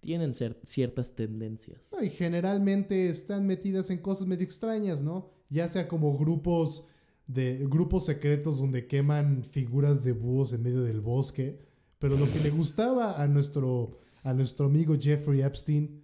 [0.01, 1.89] Tienen ciertas tendencias.
[1.93, 5.31] no, y generalmente están metidas en cosas medio extrañas, ¿no?
[5.51, 6.89] Ya sea como grupos
[7.33, 11.61] de grupos secretos donde queman figuras de búhos en medio del bosque,
[11.99, 16.03] pero lo que le gustaba a nuestro a nuestro amigo Jeffrey Epstein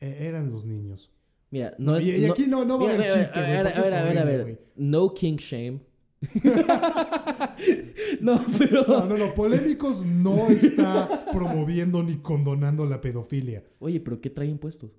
[0.00, 1.10] eh, eran los niños.
[1.50, 2.06] Mira, no es.
[2.06, 4.02] y- y aquí no- no va a haber chiste, a güey, ver, a ver, a
[4.04, 4.68] ver, a ver.
[4.76, 5.80] No king shame.
[8.20, 8.84] no, pero.
[8.86, 13.64] No, no, no, Polémicos no está promoviendo ni condonando la pedofilia.
[13.78, 14.90] Oye, pero ¿qué traen puestos?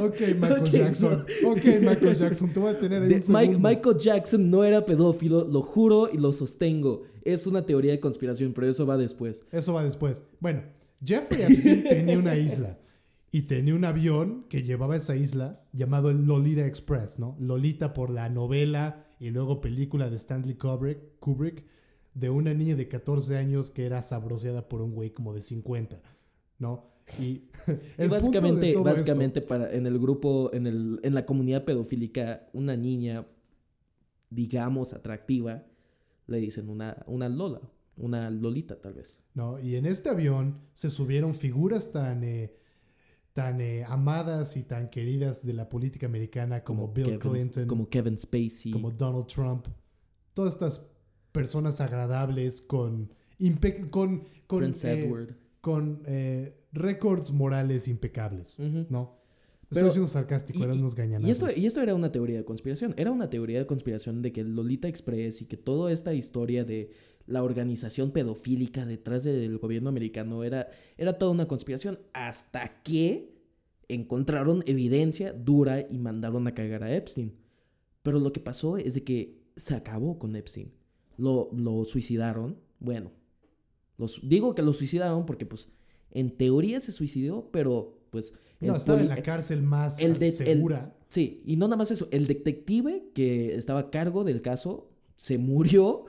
[0.06, 1.24] Ok, Michael Jackson.
[1.46, 3.68] Ok, Michael Jackson, te voy a tener ahí De- un Mike- segundo.
[3.68, 7.02] Michael Jackson no era pedófilo, lo juro y lo sostengo.
[7.22, 9.46] Es una teoría de conspiración, pero eso va después.
[9.52, 10.22] Eso va después.
[10.40, 10.62] Bueno,
[11.04, 12.78] Jeffrey Epstein tenía una isla
[13.30, 17.36] y tenía un avión que llevaba a esa isla llamado el Lolita Express, ¿no?
[17.38, 21.64] Lolita por la novela y luego película de Stanley Kubrick, Kubrick
[22.14, 26.00] de una niña de 14 años que era sabroseada por un güey como de 50,
[26.58, 26.90] ¿no?
[27.18, 27.42] Y
[28.08, 33.26] básicamente, básicamente para, en el grupo, en, el, en la comunidad pedofílica, una niña,
[34.30, 35.64] digamos, atractiva,
[36.26, 37.60] le dicen una, una Lola,
[37.96, 39.20] una Lolita tal vez.
[39.34, 39.58] ¿no?
[39.58, 42.54] Y en este avión se subieron figuras tan, eh,
[43.32, 47.82] tan eh, amadas y tan queridas de la política americana como, Bill Kevin, Clinton, como,
[47.82, 48.72] Como Kevin Spacey.
[48.96, 49.66] Donald Trump.
[50.34, 50.90] Todas estas
[51.32, 53.12] personas agradables con,
[53.90, 55.36] con, con, Prince eh, Edward.
[55.60, 58.56] Con eh, récords morales impecables.
[58.58, 59.18] ¿no?
[59.68, 61.30] Pero- Estoy siendo sarcástico, Y- eran unos Y gañanazos.
[61.30, 62.94] esto, y esto era una teoría de conspiración.
[62.96, 66.90] Era una teoría de conspiración de que Lolita Express y que toda esta historia de
[67.26, 70.68] la organización pedofílica detrás del gobierno americano era,
[70.98, 72.00] era toda una conspiración.
[72.14, 73.38] Hasta que
[73.88, 77.32] encontraron evidencia dura y mandaron a cagar a Epstein.
[78.02, 80.72] Pero lo que pasó es de que se acabó con Epstein.
[81.16, 82.58] Lo, lo suicidaron.
[82.80, 83.12] Bueno,
[84.00, 85.68] los, digo que lo suicidaron porque pues
[86.10, 88.34] en teoría se suicidó, pero pues...
[88.58, 90.96] no, estaba en la cárcel más el de- el- segura.
[91.08, 95.38] Sí, y no nada más eso, el detective que estaba a cargo del caso se
[95.38, 96.04] murió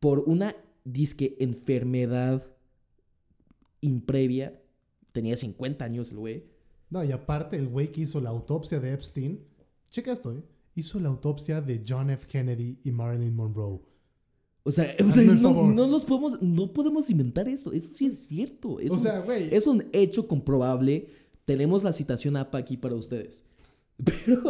[0.00, 2.46] por una disque enfermedad
[3.80, 4.60] imprevia.
[5.12, 6.44] Tenía 50 años el güey.
[6.90, 9.44] No, y aparte el güey que hizo la autopsia de Epstein,
[9.90, 10.42] checa esto, ¿eh?
[10.74, 12.26] Hizo la autopsia de John F.
[12.26, 13.80] Kennedy y Marilyn Monroe.
[14.66, 17.72] O sea, o no, no los podemos, no podemos inventar esto.
[17.72, 18.80] Eso sí es cierto.
[18.80, 21.08] Es o un- sea, güey, es un hecho comprobable.
[21.44, 23.44] Tenemos la citación APA aquí para ustedes.
[24.04, 24.42] Pero,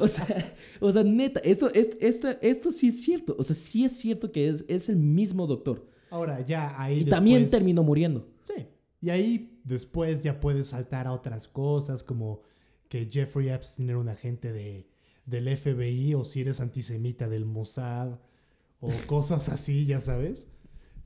[0.00, 3.34] o sea, o sea, neta, esto, es- esto, esto sí es cierto.
[3.38, 5.86] O sea, sí es cierto que es, es el mismo doctor.
[6.10, 8.28] ahora ya ahí Y también terminó muriendo.
[8.42, 8.66] Sí.
[9.00, 12.42] Y ahí después ya puedes saltar a otras cosas como
[12.88, 14.86] que Jeffrey Epstein era un agente de,
[15.24, 18.18] del FBI o si eres antisemita del Mossad
[18.80, 20.48] o cosas así, ya sabes.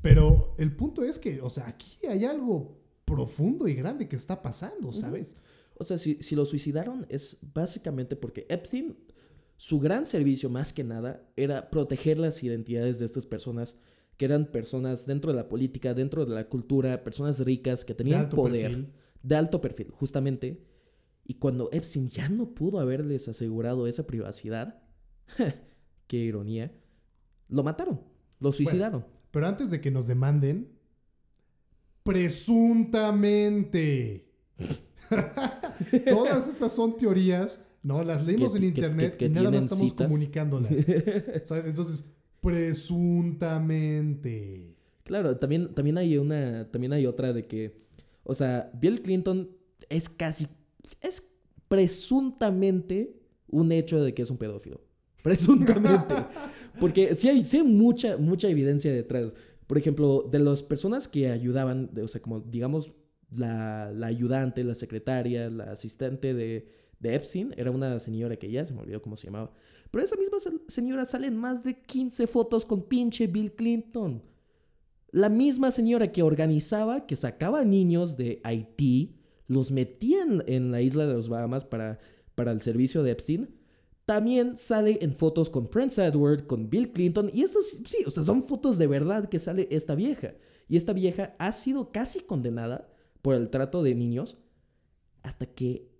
[0.01, 4.41] Pero el punto es que, o sea, aquí hay algo profundo y grande que está
[4.41, 5.37] pasando, ¿sabes?
[5.77, 8.97] O sea, si, si lo suicidaron es básicamente porque Epstein
[9.57, 13.79] Su gran servicio, más que nada, era proteger las identidades de estas personas,
[14.17, 18.29] que eran personas dentro de la política, dentro de la cultura, personas ricas que tenían
[18.31, 18.93] poder, perfil.
[19.23, 20.67] de alto perfil, justamente.
[21.25, 24.83] Y cuando Epstein ya no pudo haberles asegurado esa privacidad,
[26.07, 26.73] qué ironía,
[27.51, 28.01] lo mataron,
[28.41, 29.05] lo suicidaron.
[29.31, 30.69] Pero antes de que nos demanden,
[32.03, 34.27] presuntamente.
[36.09, 38.03] Todas estas son teorías, ¿no?
[38.05, 40.07] Las leímos Que- en internet que- que y nada más estamos citas.
[40.07, 40.73] comunicándolas.
[41.45, 41.67] ¿Sabes?
[41.67, 42.05] Entonces,
[42.41, 44.77] presuntamente.
[45.05, 47.81] Claro, también, también hay una, también hay otra de que,
[48.23, 49.51] o sea, Bill Clinton
[49.89, 50.47] es casi,
[51.01, 53.17] es presuntamente
[53.49, 54.81] un hecho de que es un pedófilo.
[55.23, 56.15] Presuntamente.
[56.79, 59.35] Porque sí hay, mucha, mucha evidencia detrás.
[59.67, 62.93] Por ejemplo, de las personas que ayudaban, o sea, como digamos,
[63.31, 68.65] la, la ayudante, la secretaria, la asistente de, de Epstein, era una señora que ya
[68.65, 69.53] se me olvidó cómo se llamaba.
[69.91, 74.23] Pero esa misma se- señora sale en más de 15 fotos con pinche Bill Clinton.
[75.13, 79.17] La misma señora que organizaba, que sacaba niños de Haití,
[79.49, 81.99] los metía en, en la isla de los Bahamas para,
[82.37, 83.49] para el servicio de Epstein,
[84.11, 88.25] también sale en fotos con Prince Edward, con Bill Clinton, y estos, sí, o sea,
[88.25, 90.35] son fotos de verdad que sale esta vieja.
[90.67, 92.93] Y esta vieja ha sido casi condenada
[93.23, 94.39] por el trato de niños
[95.23, 95.93] hasta que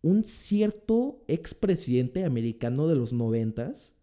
[0.00, 3.94] un cierto expresidente americano de los noventas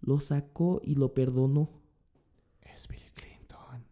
[0.00, 1.80] lo sacó y lo perdonó,
[2.74, 3.84] Es Bill Clinton,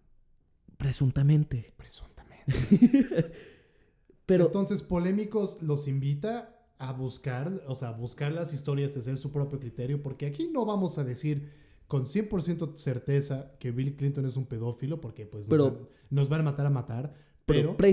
[0.76, 1.74] presuntamente.
[1.76, 2.52] presuntamente.
[4.26, 9.30] Pero Entonces, Polémicos los invita a buscar, o sea, buscar las historias de hacer su
[9.32, 11.50] propio criterio, porque aquí no vamos a decir
[11.88, 16.28] con 100% certeza que Bill Clinton es un pedófilo, porque pues Pero- nos, van, nos
[16.28, 17.14] van a matar a matar,
[17.46, 17.92] Pero, pero...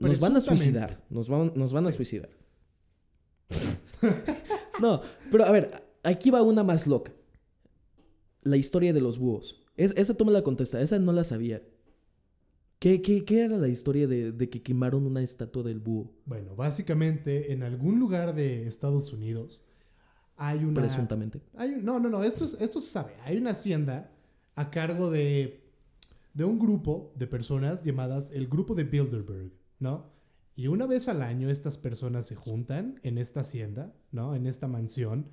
[0.00, 1.04] nos van a suicidar.
[1.08, 1.96] Nos van, nos van a Sí.
[1.96, 2.30] suicidar.
[4.80, 5.70] no, pero a ver,
[6.02, 7.12] aquí va una más loca.
[8.42, 9.62] La historia de los búhos.
[9.76, 11.62] Es, esa tú me la contesta, esa no la sabía.
[12.78, 16.12] ¿Qué, qué, qué era la historia de, de que quemaron una estatua del búho?
[16.26, 19.60] Bueno, básicamente en algún lugar de Estados Unidos
[20.36, 20.80] hay una...
[20.82, 21.40] Presuntamente.
[21.56, 23.14] Hay no, no, no, esto, es- esto se sabe.
[23.24, 24.12] Hay una hacienda
[24.54, 25.64] a cargo de,
[26.34, 30.12] de un grupo de personas llamadas el Grupo de Bilderberg, ¿no?
[30.54, 34.34] Y una vez al año estas personas se juntan en esta hacienda, ¿no?
[34.36, 35.30] En esta mansión,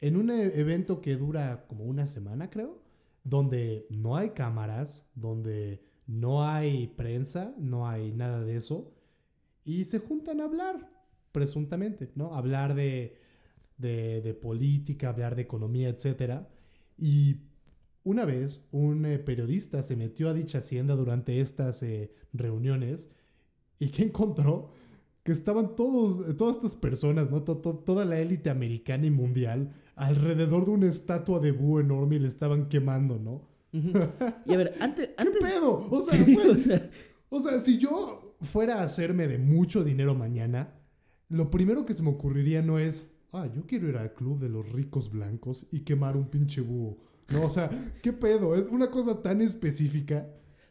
[0.00, 2.82] en un e- evento que dura como una semana, creo,
[3.24, 8.92] donde no hay cámaras, donde no hay prensa, no hay nada de eso,
[9.64, 10.90] y se juntan a hablar,
[11.32, 12.34] presuntamente, ¿no?
[12.34, 13.18] Hablar de,
[13.78, 16.46] de, de política, hablar de economía, etc.
[16.98, 17.38] Y
[18.04, 23.10] una vez un eh, periodista se metió a dicha hacienda durante estas eh, reuniones
[23.78, 24.72] y que encontró
[25.22, 27.42] que estaban todos, todas estas personas, ¿no?
[27.44, 32.16] To- to- toda la élite americana y mundial alrededor de una estatua de búho enorme
[32.16, 33.48] y le estaban quemando, ¿no?
[34.46, 35.10] Y a ver, antes...
[35.16, 35.88] ¿Qué pedo?
[35.90, 36.90] O sea, Sí, güey, o sea,
[37.28, 40.74] o sea, si yo fuera a hacerme de mucho dinero mañana,
[41.28, 44.48] lo primero que se me ocurriría no es, ah, yo quiero ir al club de
[44.48, 46.98] los ricos blancos y quemar un pinche búho.
[47.30, 47.68] No, o sea,
[48.02, 48.54] ¿qué pedo?
[48.54, 50.28] Es una cosa tan específica.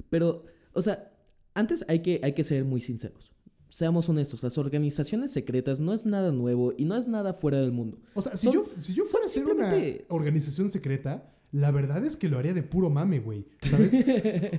[0.10, 1.12] Pero, o sea,
[1.54, 3.32] antes hay que, hay que ser muy sinceros.
[3.70, 7.72] Seamos honestos, las organizaciones secretas no es nada nuevo y no es nada fuera del
[7.72, 8.00] mundo.
[8.14, 9.74] O sea, si, Son- yo, si yo fuera a hacer una
[10.10, 13.46] organización secreta, la verdad es que lo haría de puro mame, güey.
[13.62, 13.94] ¿Sabes?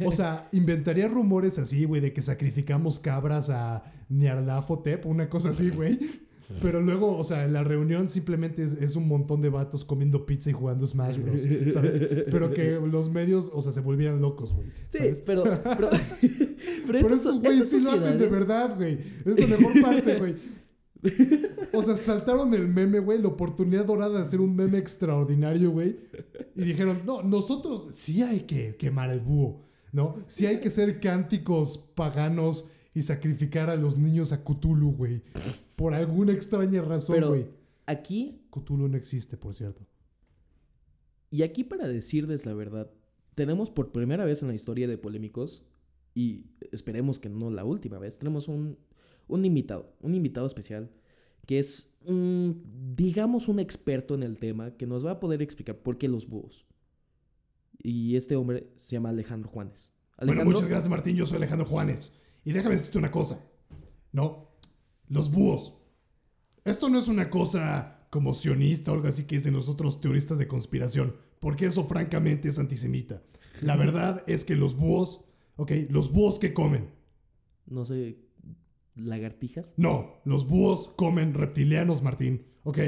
[0.06, 5.70] O sea, inventaría rumores así, güey, de que sacrificamos cabras a Nyarlathotep, una cosa así,
[5.70, 5.98] güey.
[6.62, 10.50] Pero luego, o sea, la reunión simplemente es, es un montón de vatos comiendo pizza
[10.50, 11.40] y jugando Smash Bros.
[11.72, 12.26] ¿Sabes?
[12.30, 14.68] Pero que los medios, o sea, se volvieran locos, güey.
[14.88, 15.42] Sí, pero...
[15.42, 15.90] Pero, pero,
[16.86, 19.00] Pero estos güeyes sí lo hacen de verdad, güey.
[19.24, 20.36] Es la mejor parte, güey.
[21.72, 25.96] O sea, saltaron el meme, güey, la oportunidad dorada de hacer un meme extraordinario, güey.
[26.54, 29.62] Y dijeron, no, nosotros sí hay que quemar el búho,
[29.92, 30.14] ¿no?
[30.28, 35.22] Sí hay que hacer cánticos paganos y sacrificar a los niños a Cthulhu, güey.
[35.74, 37.48] Por alguna extraña razón, güey.
[37.86, 39.86] aquí, Cthulhu no existe, por cierto.
[41.30, 42.90] y aquí para decirles la verdad,
[43.34, 45.64] tenemos por primera vez en la historia de Polémicos,
[46.14, 48.78] y esperemos que no la última vez, tenemos un,
[49.28, 50.90] un invitado, un invitado especial,
[51.46, 52.62] que es, un,
[52.96, 56.28] digamos, un experto en el tema, que nos va a poder explicar por qué los
[56.28, 56.66] búhos.
[57.78, 59.92] Y este hombre se llama Alejandro Juanes.
[60.16, 61.16] Bueno, Alejandro, muchas gracias, Martín.
[61.16, 62.18] Yo soy Alejandro Juanes.
[62.44, 63.40] Y déjame decirte una cosa.
[64.12, 64.50] No,
[65.08, 65.74] los búhos.
[66.64, 70.38] Esto no es una cosa como sionista o algo así que dicen los otros teoristas
[70.38, 73.22] de conspiración, porque eso francamente es antisemita.
[73.60, 75.24] La verdad es que los búhos,
[75.56, 76.90] ok, los búhos que comen.
[77.66, 78.23] no sé,
[78.94, 79.72] lagartijas.
[79.76, 82.78] No, los búhos comen reptilianos, Martín, ok.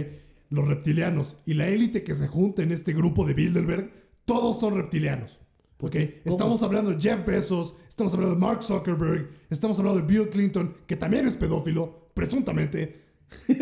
[0.50, 3.90] los reptilianos y la élite que se junta en este grupo de Bilderberg,
[4.24, 5.40] todos son reptilianos.
[5.80, 5.94] ¿Ok?
[6.24, 10.74] Estamos hablando de Jeff Bezos, estamos hablando de Mark Zuckerberg, estamos hablando de Bill Clinton,
[10.86, 13.04] que también es pedófilo, presuntamente.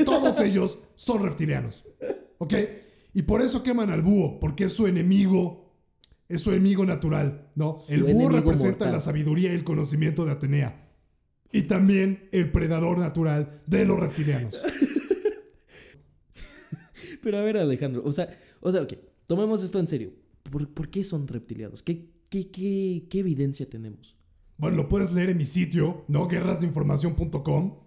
[0.05, 1.85] Todos ellos son reptilianos.
[2.39, 2.55] ¿Ok?
[3.15, 5.73] Y por eso queman al búho, porque es su enemigo,
[6.29, 7.81] es su enemigo natural, ¿no?
[7.85, 8.93] Su el búho representa mortal.
[8.93, 10.84] la sabiduría y el conocimiento de Atenea.
[11.55, 14.61] Y también el predador natural de los reptilianos.
[17.23, 18.95] Pero a ver, Alejandro, o sea, o sea, ok,
[19.29, 20.11] tomemos esto en serio.
[20.51, 21.85] ¿Por, por qué son reptilianos?
[21.85, 24.17] ¿Qué, qué, qué, qué evidencia tenemos?
[24.57, 26.27] Bueno, lo puedes leer en mi sitio, ¿no?
[26.27, 27.79] Guerrasdeinformación.com,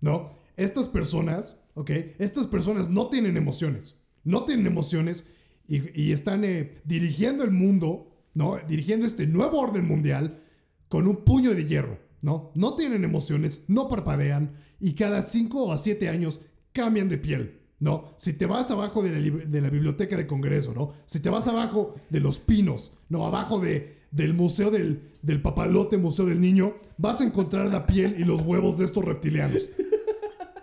[0.00, 0.38] ¿no?
[0.56, 1.90] Estas personas, ¿ok?
[2.18, 3.96] Estas personas no tienen emociones.
[4.24, 5.26] No tienen emociones
[5.68, 8.58] y, y están eh, dirigiendo el mundo, ¿no?
[8.66, 10.42] Dirigiendo este nuevo orden mundial
[10.88, 12.52] con un puño de hierro, ¿no?
[12.54, 16.40] No tienen emociones, no parpadean y cada 5 a 7 años
[16.72, 18.14] cambian de piel, ¿no?
[18.16, 20.92] Si te vas abajo de la, de la biblioteca de Congreso, ¿no?
[21.06, 23.26] Si te vas abajo de los pinos, ¿no?
[23.26, 28.16] Abajo de, del museo del, del papalote, museo del niño, vas a encontrar la piel
[28.18, 29.70] y los huevos de estos reptilianos,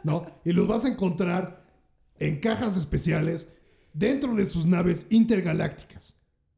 [0.04, 0.26] ¿no?
[0.46, 1.66] Y los vas a encontrar
[2.20, 3.48] en cajas especiales
[3.94, 6.16] dentro de sus naves intergalácticas,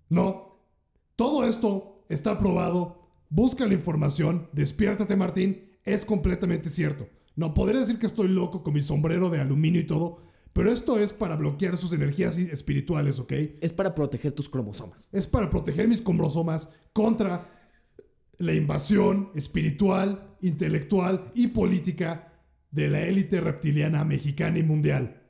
[0.10, 0.60] ¿no?
[1.16, 2.99] Todo esto está probado.
[3.30, 4.50] Busca la información.
[4.54, 5.78] Despiértate, Martín.
[5.86, 7.08] Es completamente cierto.
[7.36, 10.18] No podré decir que estoy loco con mi sombrero de aluminio y todo,
[10.52, 13.34] pero esto es para bloquear sus energías espirituales, ¿ok?
[13.62, 15.08] Es para proteger tus cromosomas.
[15.12, 17.50] Es para proteger mis cromosomas contra
[18.40, 22.34] la invasión espiritual, intelectual y política
[22.72, 25.22] de la élite reptiliana mexicana y mundial.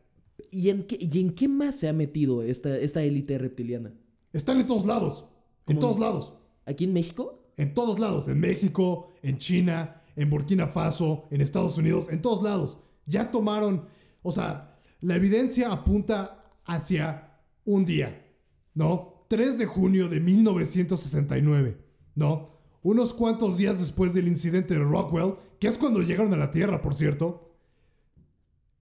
[0.52, 3.94] ¿Y en qué, y en qué más se ha metido esta, esta élite reptiliana?
[4.32, 5.26] Están en todos lados.
[5.68, 6.34] En todos lados.
[6.66, 7.39] ¿Aquí en México?
[7.60, 12.42] En todos lados, en México, en China, en Burkina Faso, en Estados Unidos, en todos
[12.42, 12.78] lados.
[13.06, 13.86] Ya tomaron,
[14.22, 18.26] o sea, la evidencia apunta hacia un día,
[18.74, 19.26] ¿no?
[19.28, 21.78] 3 de junio de 1969,
[22.16, 22.48] ¿no?
[22.82, 26.82] Unos cuantos días después del incidente de Rockwell, que es cuando llegaron a la Tierra,
[26.82, 27.58] por cierto,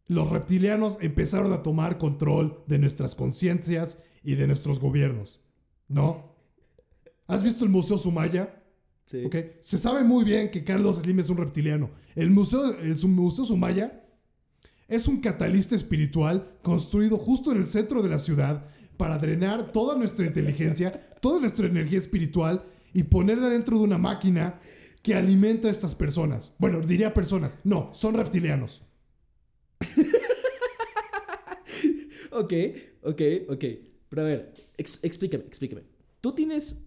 [0.07, 5.41] los reptilianos empezaron a tomar control de nuestras conciencias y de nuestros gobiernos,
[5.89, 6.37] ¿no?
[7.27, 8.58] ¿Has visto el Museo Sumaya?
[9.11, 9.25] Sí.
[9.25, 11.91] Ok, Se sabe muy bien que Carlos Slim es un reptiliano.
[12.15, 14.05] El museo, el museo Sumaya
[14.87, 18.67] es un catalista espiritual construido justo en el centro de la ciudad
[18.99, 24.61] para drenar toda nuestra inteligencia, toda nuestra energía espiritual y ponerla dentro de una máquina
[25.03, 26.53] que alimenta a estas personas.
[26.59, 27.59] Bueno, diría personas.
[27.65, 28.83] No, son reptilianos.
[32.31, 32.53] Ok,
[33.03, 33.65] ok, ok.
[34.11, 35.83] Pero a ver, ex- explícame, explícame.
[36.21, 36.85] Tú tienes...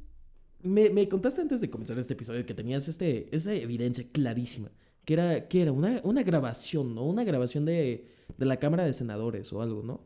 [0.64, 4.70] Me, me contaste antes de comenzar este episodio que tenías este, esta evidencia clarísima.
[5.06, 7.06] Que era, que era una, una grabación, ¿no?
[7.06, 8.08] Una grabación de,
[8.38, 10.02] de la Cámara de Senadores o algo, ¿no?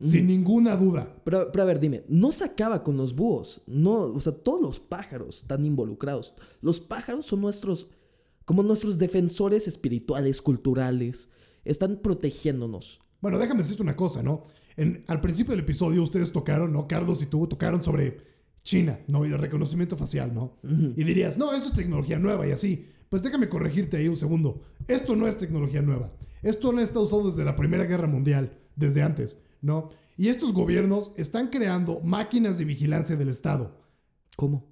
[0.00, 1.14] sin ninguna duda.
[1.24, 3.62] Pero, pero a ver, dime, no se acaba con los búhos.
[3.66, 6.34] No, o sea, todos los pájaros están involucrados.
[6.60, 7.88] Los pájaros son nuestros,
[8.44, 11.28] como nuestros defensores espirituales, culturales.
[11.64, 13.00] Están protegiéndonos.
[13.20, 14.44] Bueno, déjame decirte una cosa, ¿no?
[14.76, 16.88] En, al principio del episodio ustedes tocaron, ¿no?
[16.88, 18.18] Carlos y tú tocaron sobre
[18.62, 19.24] China, ¿no?
[19.26, 20.56] Y el reconocimiento facial, ¿no?
[20.96, 22.88] Y dirías, no, eso es tecnología nueva y así.
[23.08, 24.62] Pues déjame corregirte ahí un segundo.
[24.88, 26.12] Esto no es tecnología nueva.
[26.42, 29.90] Esto lo han estado usando desde la Primera Guerra Mundial, desde antes, ¿no?
[30.16, 33.76] Y estos gobiernos están creando máquinas de vigilancia del Estado.
[34.36, 34.66] ¿Cómo?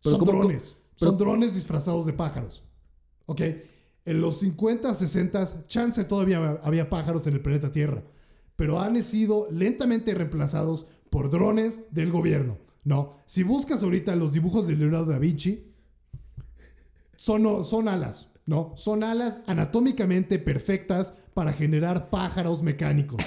[0.00, 0.76] Son cómo- drones.
[0.98, 2.64] pero- Son drones disfrazados de pájaros.
[3.26, 3.40] ¿Ok?
[4.04, 8.02] En los 50, 60, chance todavía había pájaros en el planeta Tierra.
[8.56, 12.58] Pero han sido lentamente reemplazados por drones del gobierno.
[12.84, 13.18] No.
[13.26, 15.72] Si buscas ahorita los dibujos de Leonardo da Vinci,
[17.16, 18.28] son, son alas.
[18.44, 23.22] No, son alas anatómicamente perfectas para generar pájaros mecánicos.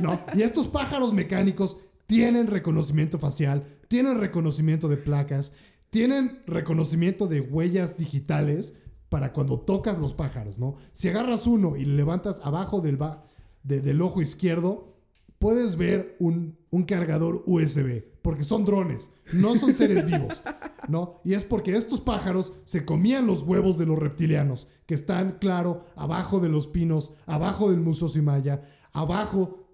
[0.00, 0.20] ¿no?
[0.34, 5.54] Y estos pájaros mecánicos tienen reconocimiento facial, tienen reconocimiento de placas,
[5.88, 8.74] tienen reconocimiento de huellas digitales
[9.10, 10.76] para cuando tocas los pájaros, ¿no?
[10.92, 13.24] Si agarras uno y le levantas abajo del, ba-
[13.62, 14.96] de- del ojo izquierdo,
[15.38, 20.42] puedes ver un, un cargador USB, porque son drones, no son seres vivos,
[20.88, 21.20] ¿no?
[21.24, 25.84] Y es porque estos pájaros se comían los huevos de los reptilianos, que están, claro,
[25.96, 29.66] abajo de los pinos, abajo del Museo Simaya, abajo,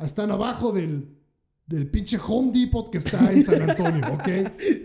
[0.00, 1.16] están abajo del,
[1.66, 4.28] del pinche Home Depot que está en San Antonio, ¿ok?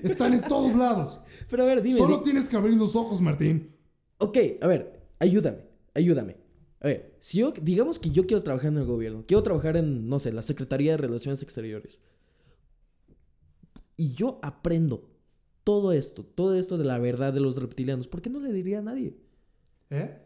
[0.03, 1.19] Están en todos lados.
[1.49, 1.97] Pero a ver, dime.
[1.97, 3.75] Solo tienes que abrir los ojos, Martín.
[4.21, 5.63] Ok, a ver, ayúdame,
[5.95, 6.37] ayúdame.
[6.79, 10.07] A ver, si yo, digamos que yo quiero trabajar en el gobierno, quiero trabajar en,
[10.07, 12.01] no sé, la Secretaría de Relaciones Exteriores.
[13.97, 15.09] Y yo aprendo
[15.63, 18.77] todo esto, todo esto de la verdad de los reptilianos, ¿por qué no le diría
[18.77, 19.17] a nadie?
[19.89, 20.19] ¿Eh?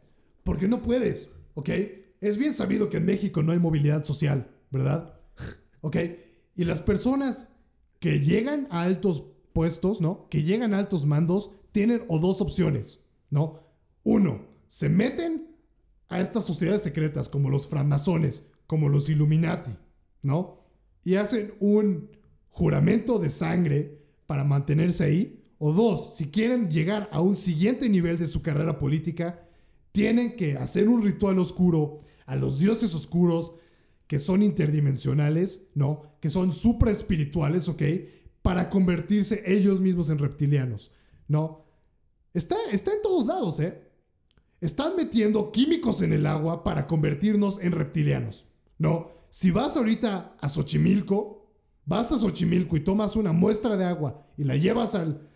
[0.44, 1.70] Porque no puedes, ¿ok?
[2.20, 5.20] Es bien sabido que en México no hay movilidad social, ¿verdad?
[5.80, 5.96] ¿Ok?
[6.56, 7.48] Y las personas
[8.00, 9.24] que llegan a altos
[9.54, 10.28] puestos, ¿no?
[10.30, 13.65] Que llegan a altos mandos, tienen o dos opciones, ¿no?
[14.06, 15.48] Uno, se meten
[16.10, 19.72] a estas sociedades secretas como los francmasones, como los Illuminati,
[20.22, 20.62] ¿no?
[21.04, 22.12] Y hacen un
[22.50, 25.44] juramento de sangre para mantenerse ahí.
[25.58, 29.48] O dos, si quieren llegar a un siguiente nivel de su carrera política,
[29.92, 33.54] tienen que hacer un ritual oscuro a los dioses oscuros
[34.06, 36.04] que son interdimensionales, ¿no?
[36.20, 37.82] Que son supra espirituales, ¿ok?
[38.44, 40.92] Para convertirse ellos mismos en reptilianos,
[41.28, 41.66] ¿no?
[42.36, 43.82] Está, está en todos lados, ¿eh?
[44.66, 48.48] Están metiendo químicos en el agua para convertirnos en reptilianos,
[48.80, 49.12] ¿no?
[49.30, 51.52] Si vas ahorita a Xochimilco,
[51.86, 55.30] vas a Xochimilco y tomas una muestra de agua y la llevas al,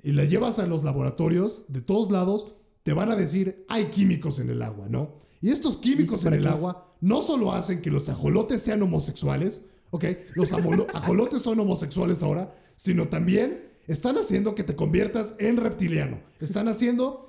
[0.00, 2.52] y la llevas a los laboratorios de todos lados,
[2.84, 5.16] te van a decir, hay químicos en el agua, ¿no?
[5.40, 9.60] Y estos químicos ¿Y en el agua no solo hacen que los ajolotes sean homosexuales,
[9.90, 10.04] ¿ok?
[10.34, 10.52] Los
[10.94, 16.20] ajolotes son homosexuales ahora, sino también están haciendo que te conviertas en reptiliano.
[16.38, 17.27] Están haciendo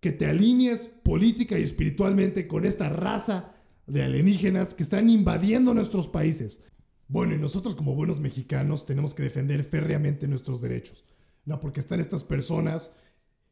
[0.00, 3.54] que te alinees política y espiritualmente con esta raza
[3.86, 6.62] de alienígenas que están invadiendo nuestros países.
[7.08, 11.04] Bueno, y nosotros como buenos mexicanos tenemos que defender férreamente nuestros derechos.
[11.44, 12.92] No, porque están estas personas,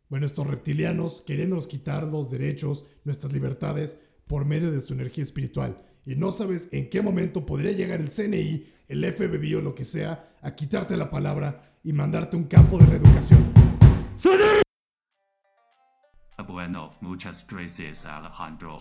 [0.09, 5.82] bueno, estos reptilianos, queriéndonos quitar los derechos, nuestras libertades, por medio de su energía espiritual.
[6.07, 9.84] Y no sabes en qué momento podría llegar el CNI, el FBI o lo que
[9.84, 13.44] sea, a quitarte la palabra y mandarte un campo de reeducación.
[16.57, 18.80] Bueno, muchas gracias Alejandro.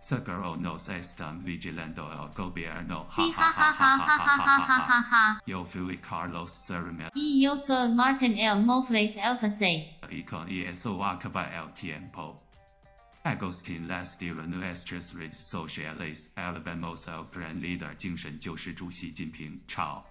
[0.00, 3.06] Seguro nos están vigilando el gobierno.
[3.08, 5.40] Sí, ja, ja, ja, ja, ja, ja, ja, ja, ja.
[5.46, 8.60] Yo fui Carlos Ceremel Y yo soy Martin L.
[8.60, 9.98] Mofles Alpha C.
[10.10, 12.42] y con eso acaba el tiempo.
[13.24, 20.04] Agustín las de nuestras redes sociales, elevemos el gran líder 精神就是主席金平，chao。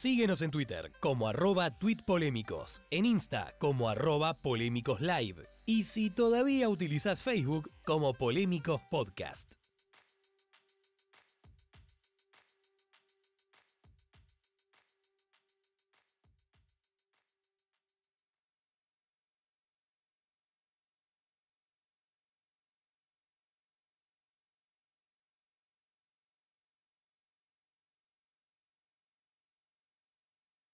[0.00, 6.70] Síguenos en Twitter como arroba tweetpolémicos, en Insta como arroba polémicos live y si todavía
[6.70, 9.59] utilizas Facebook como Polémicos Podcast.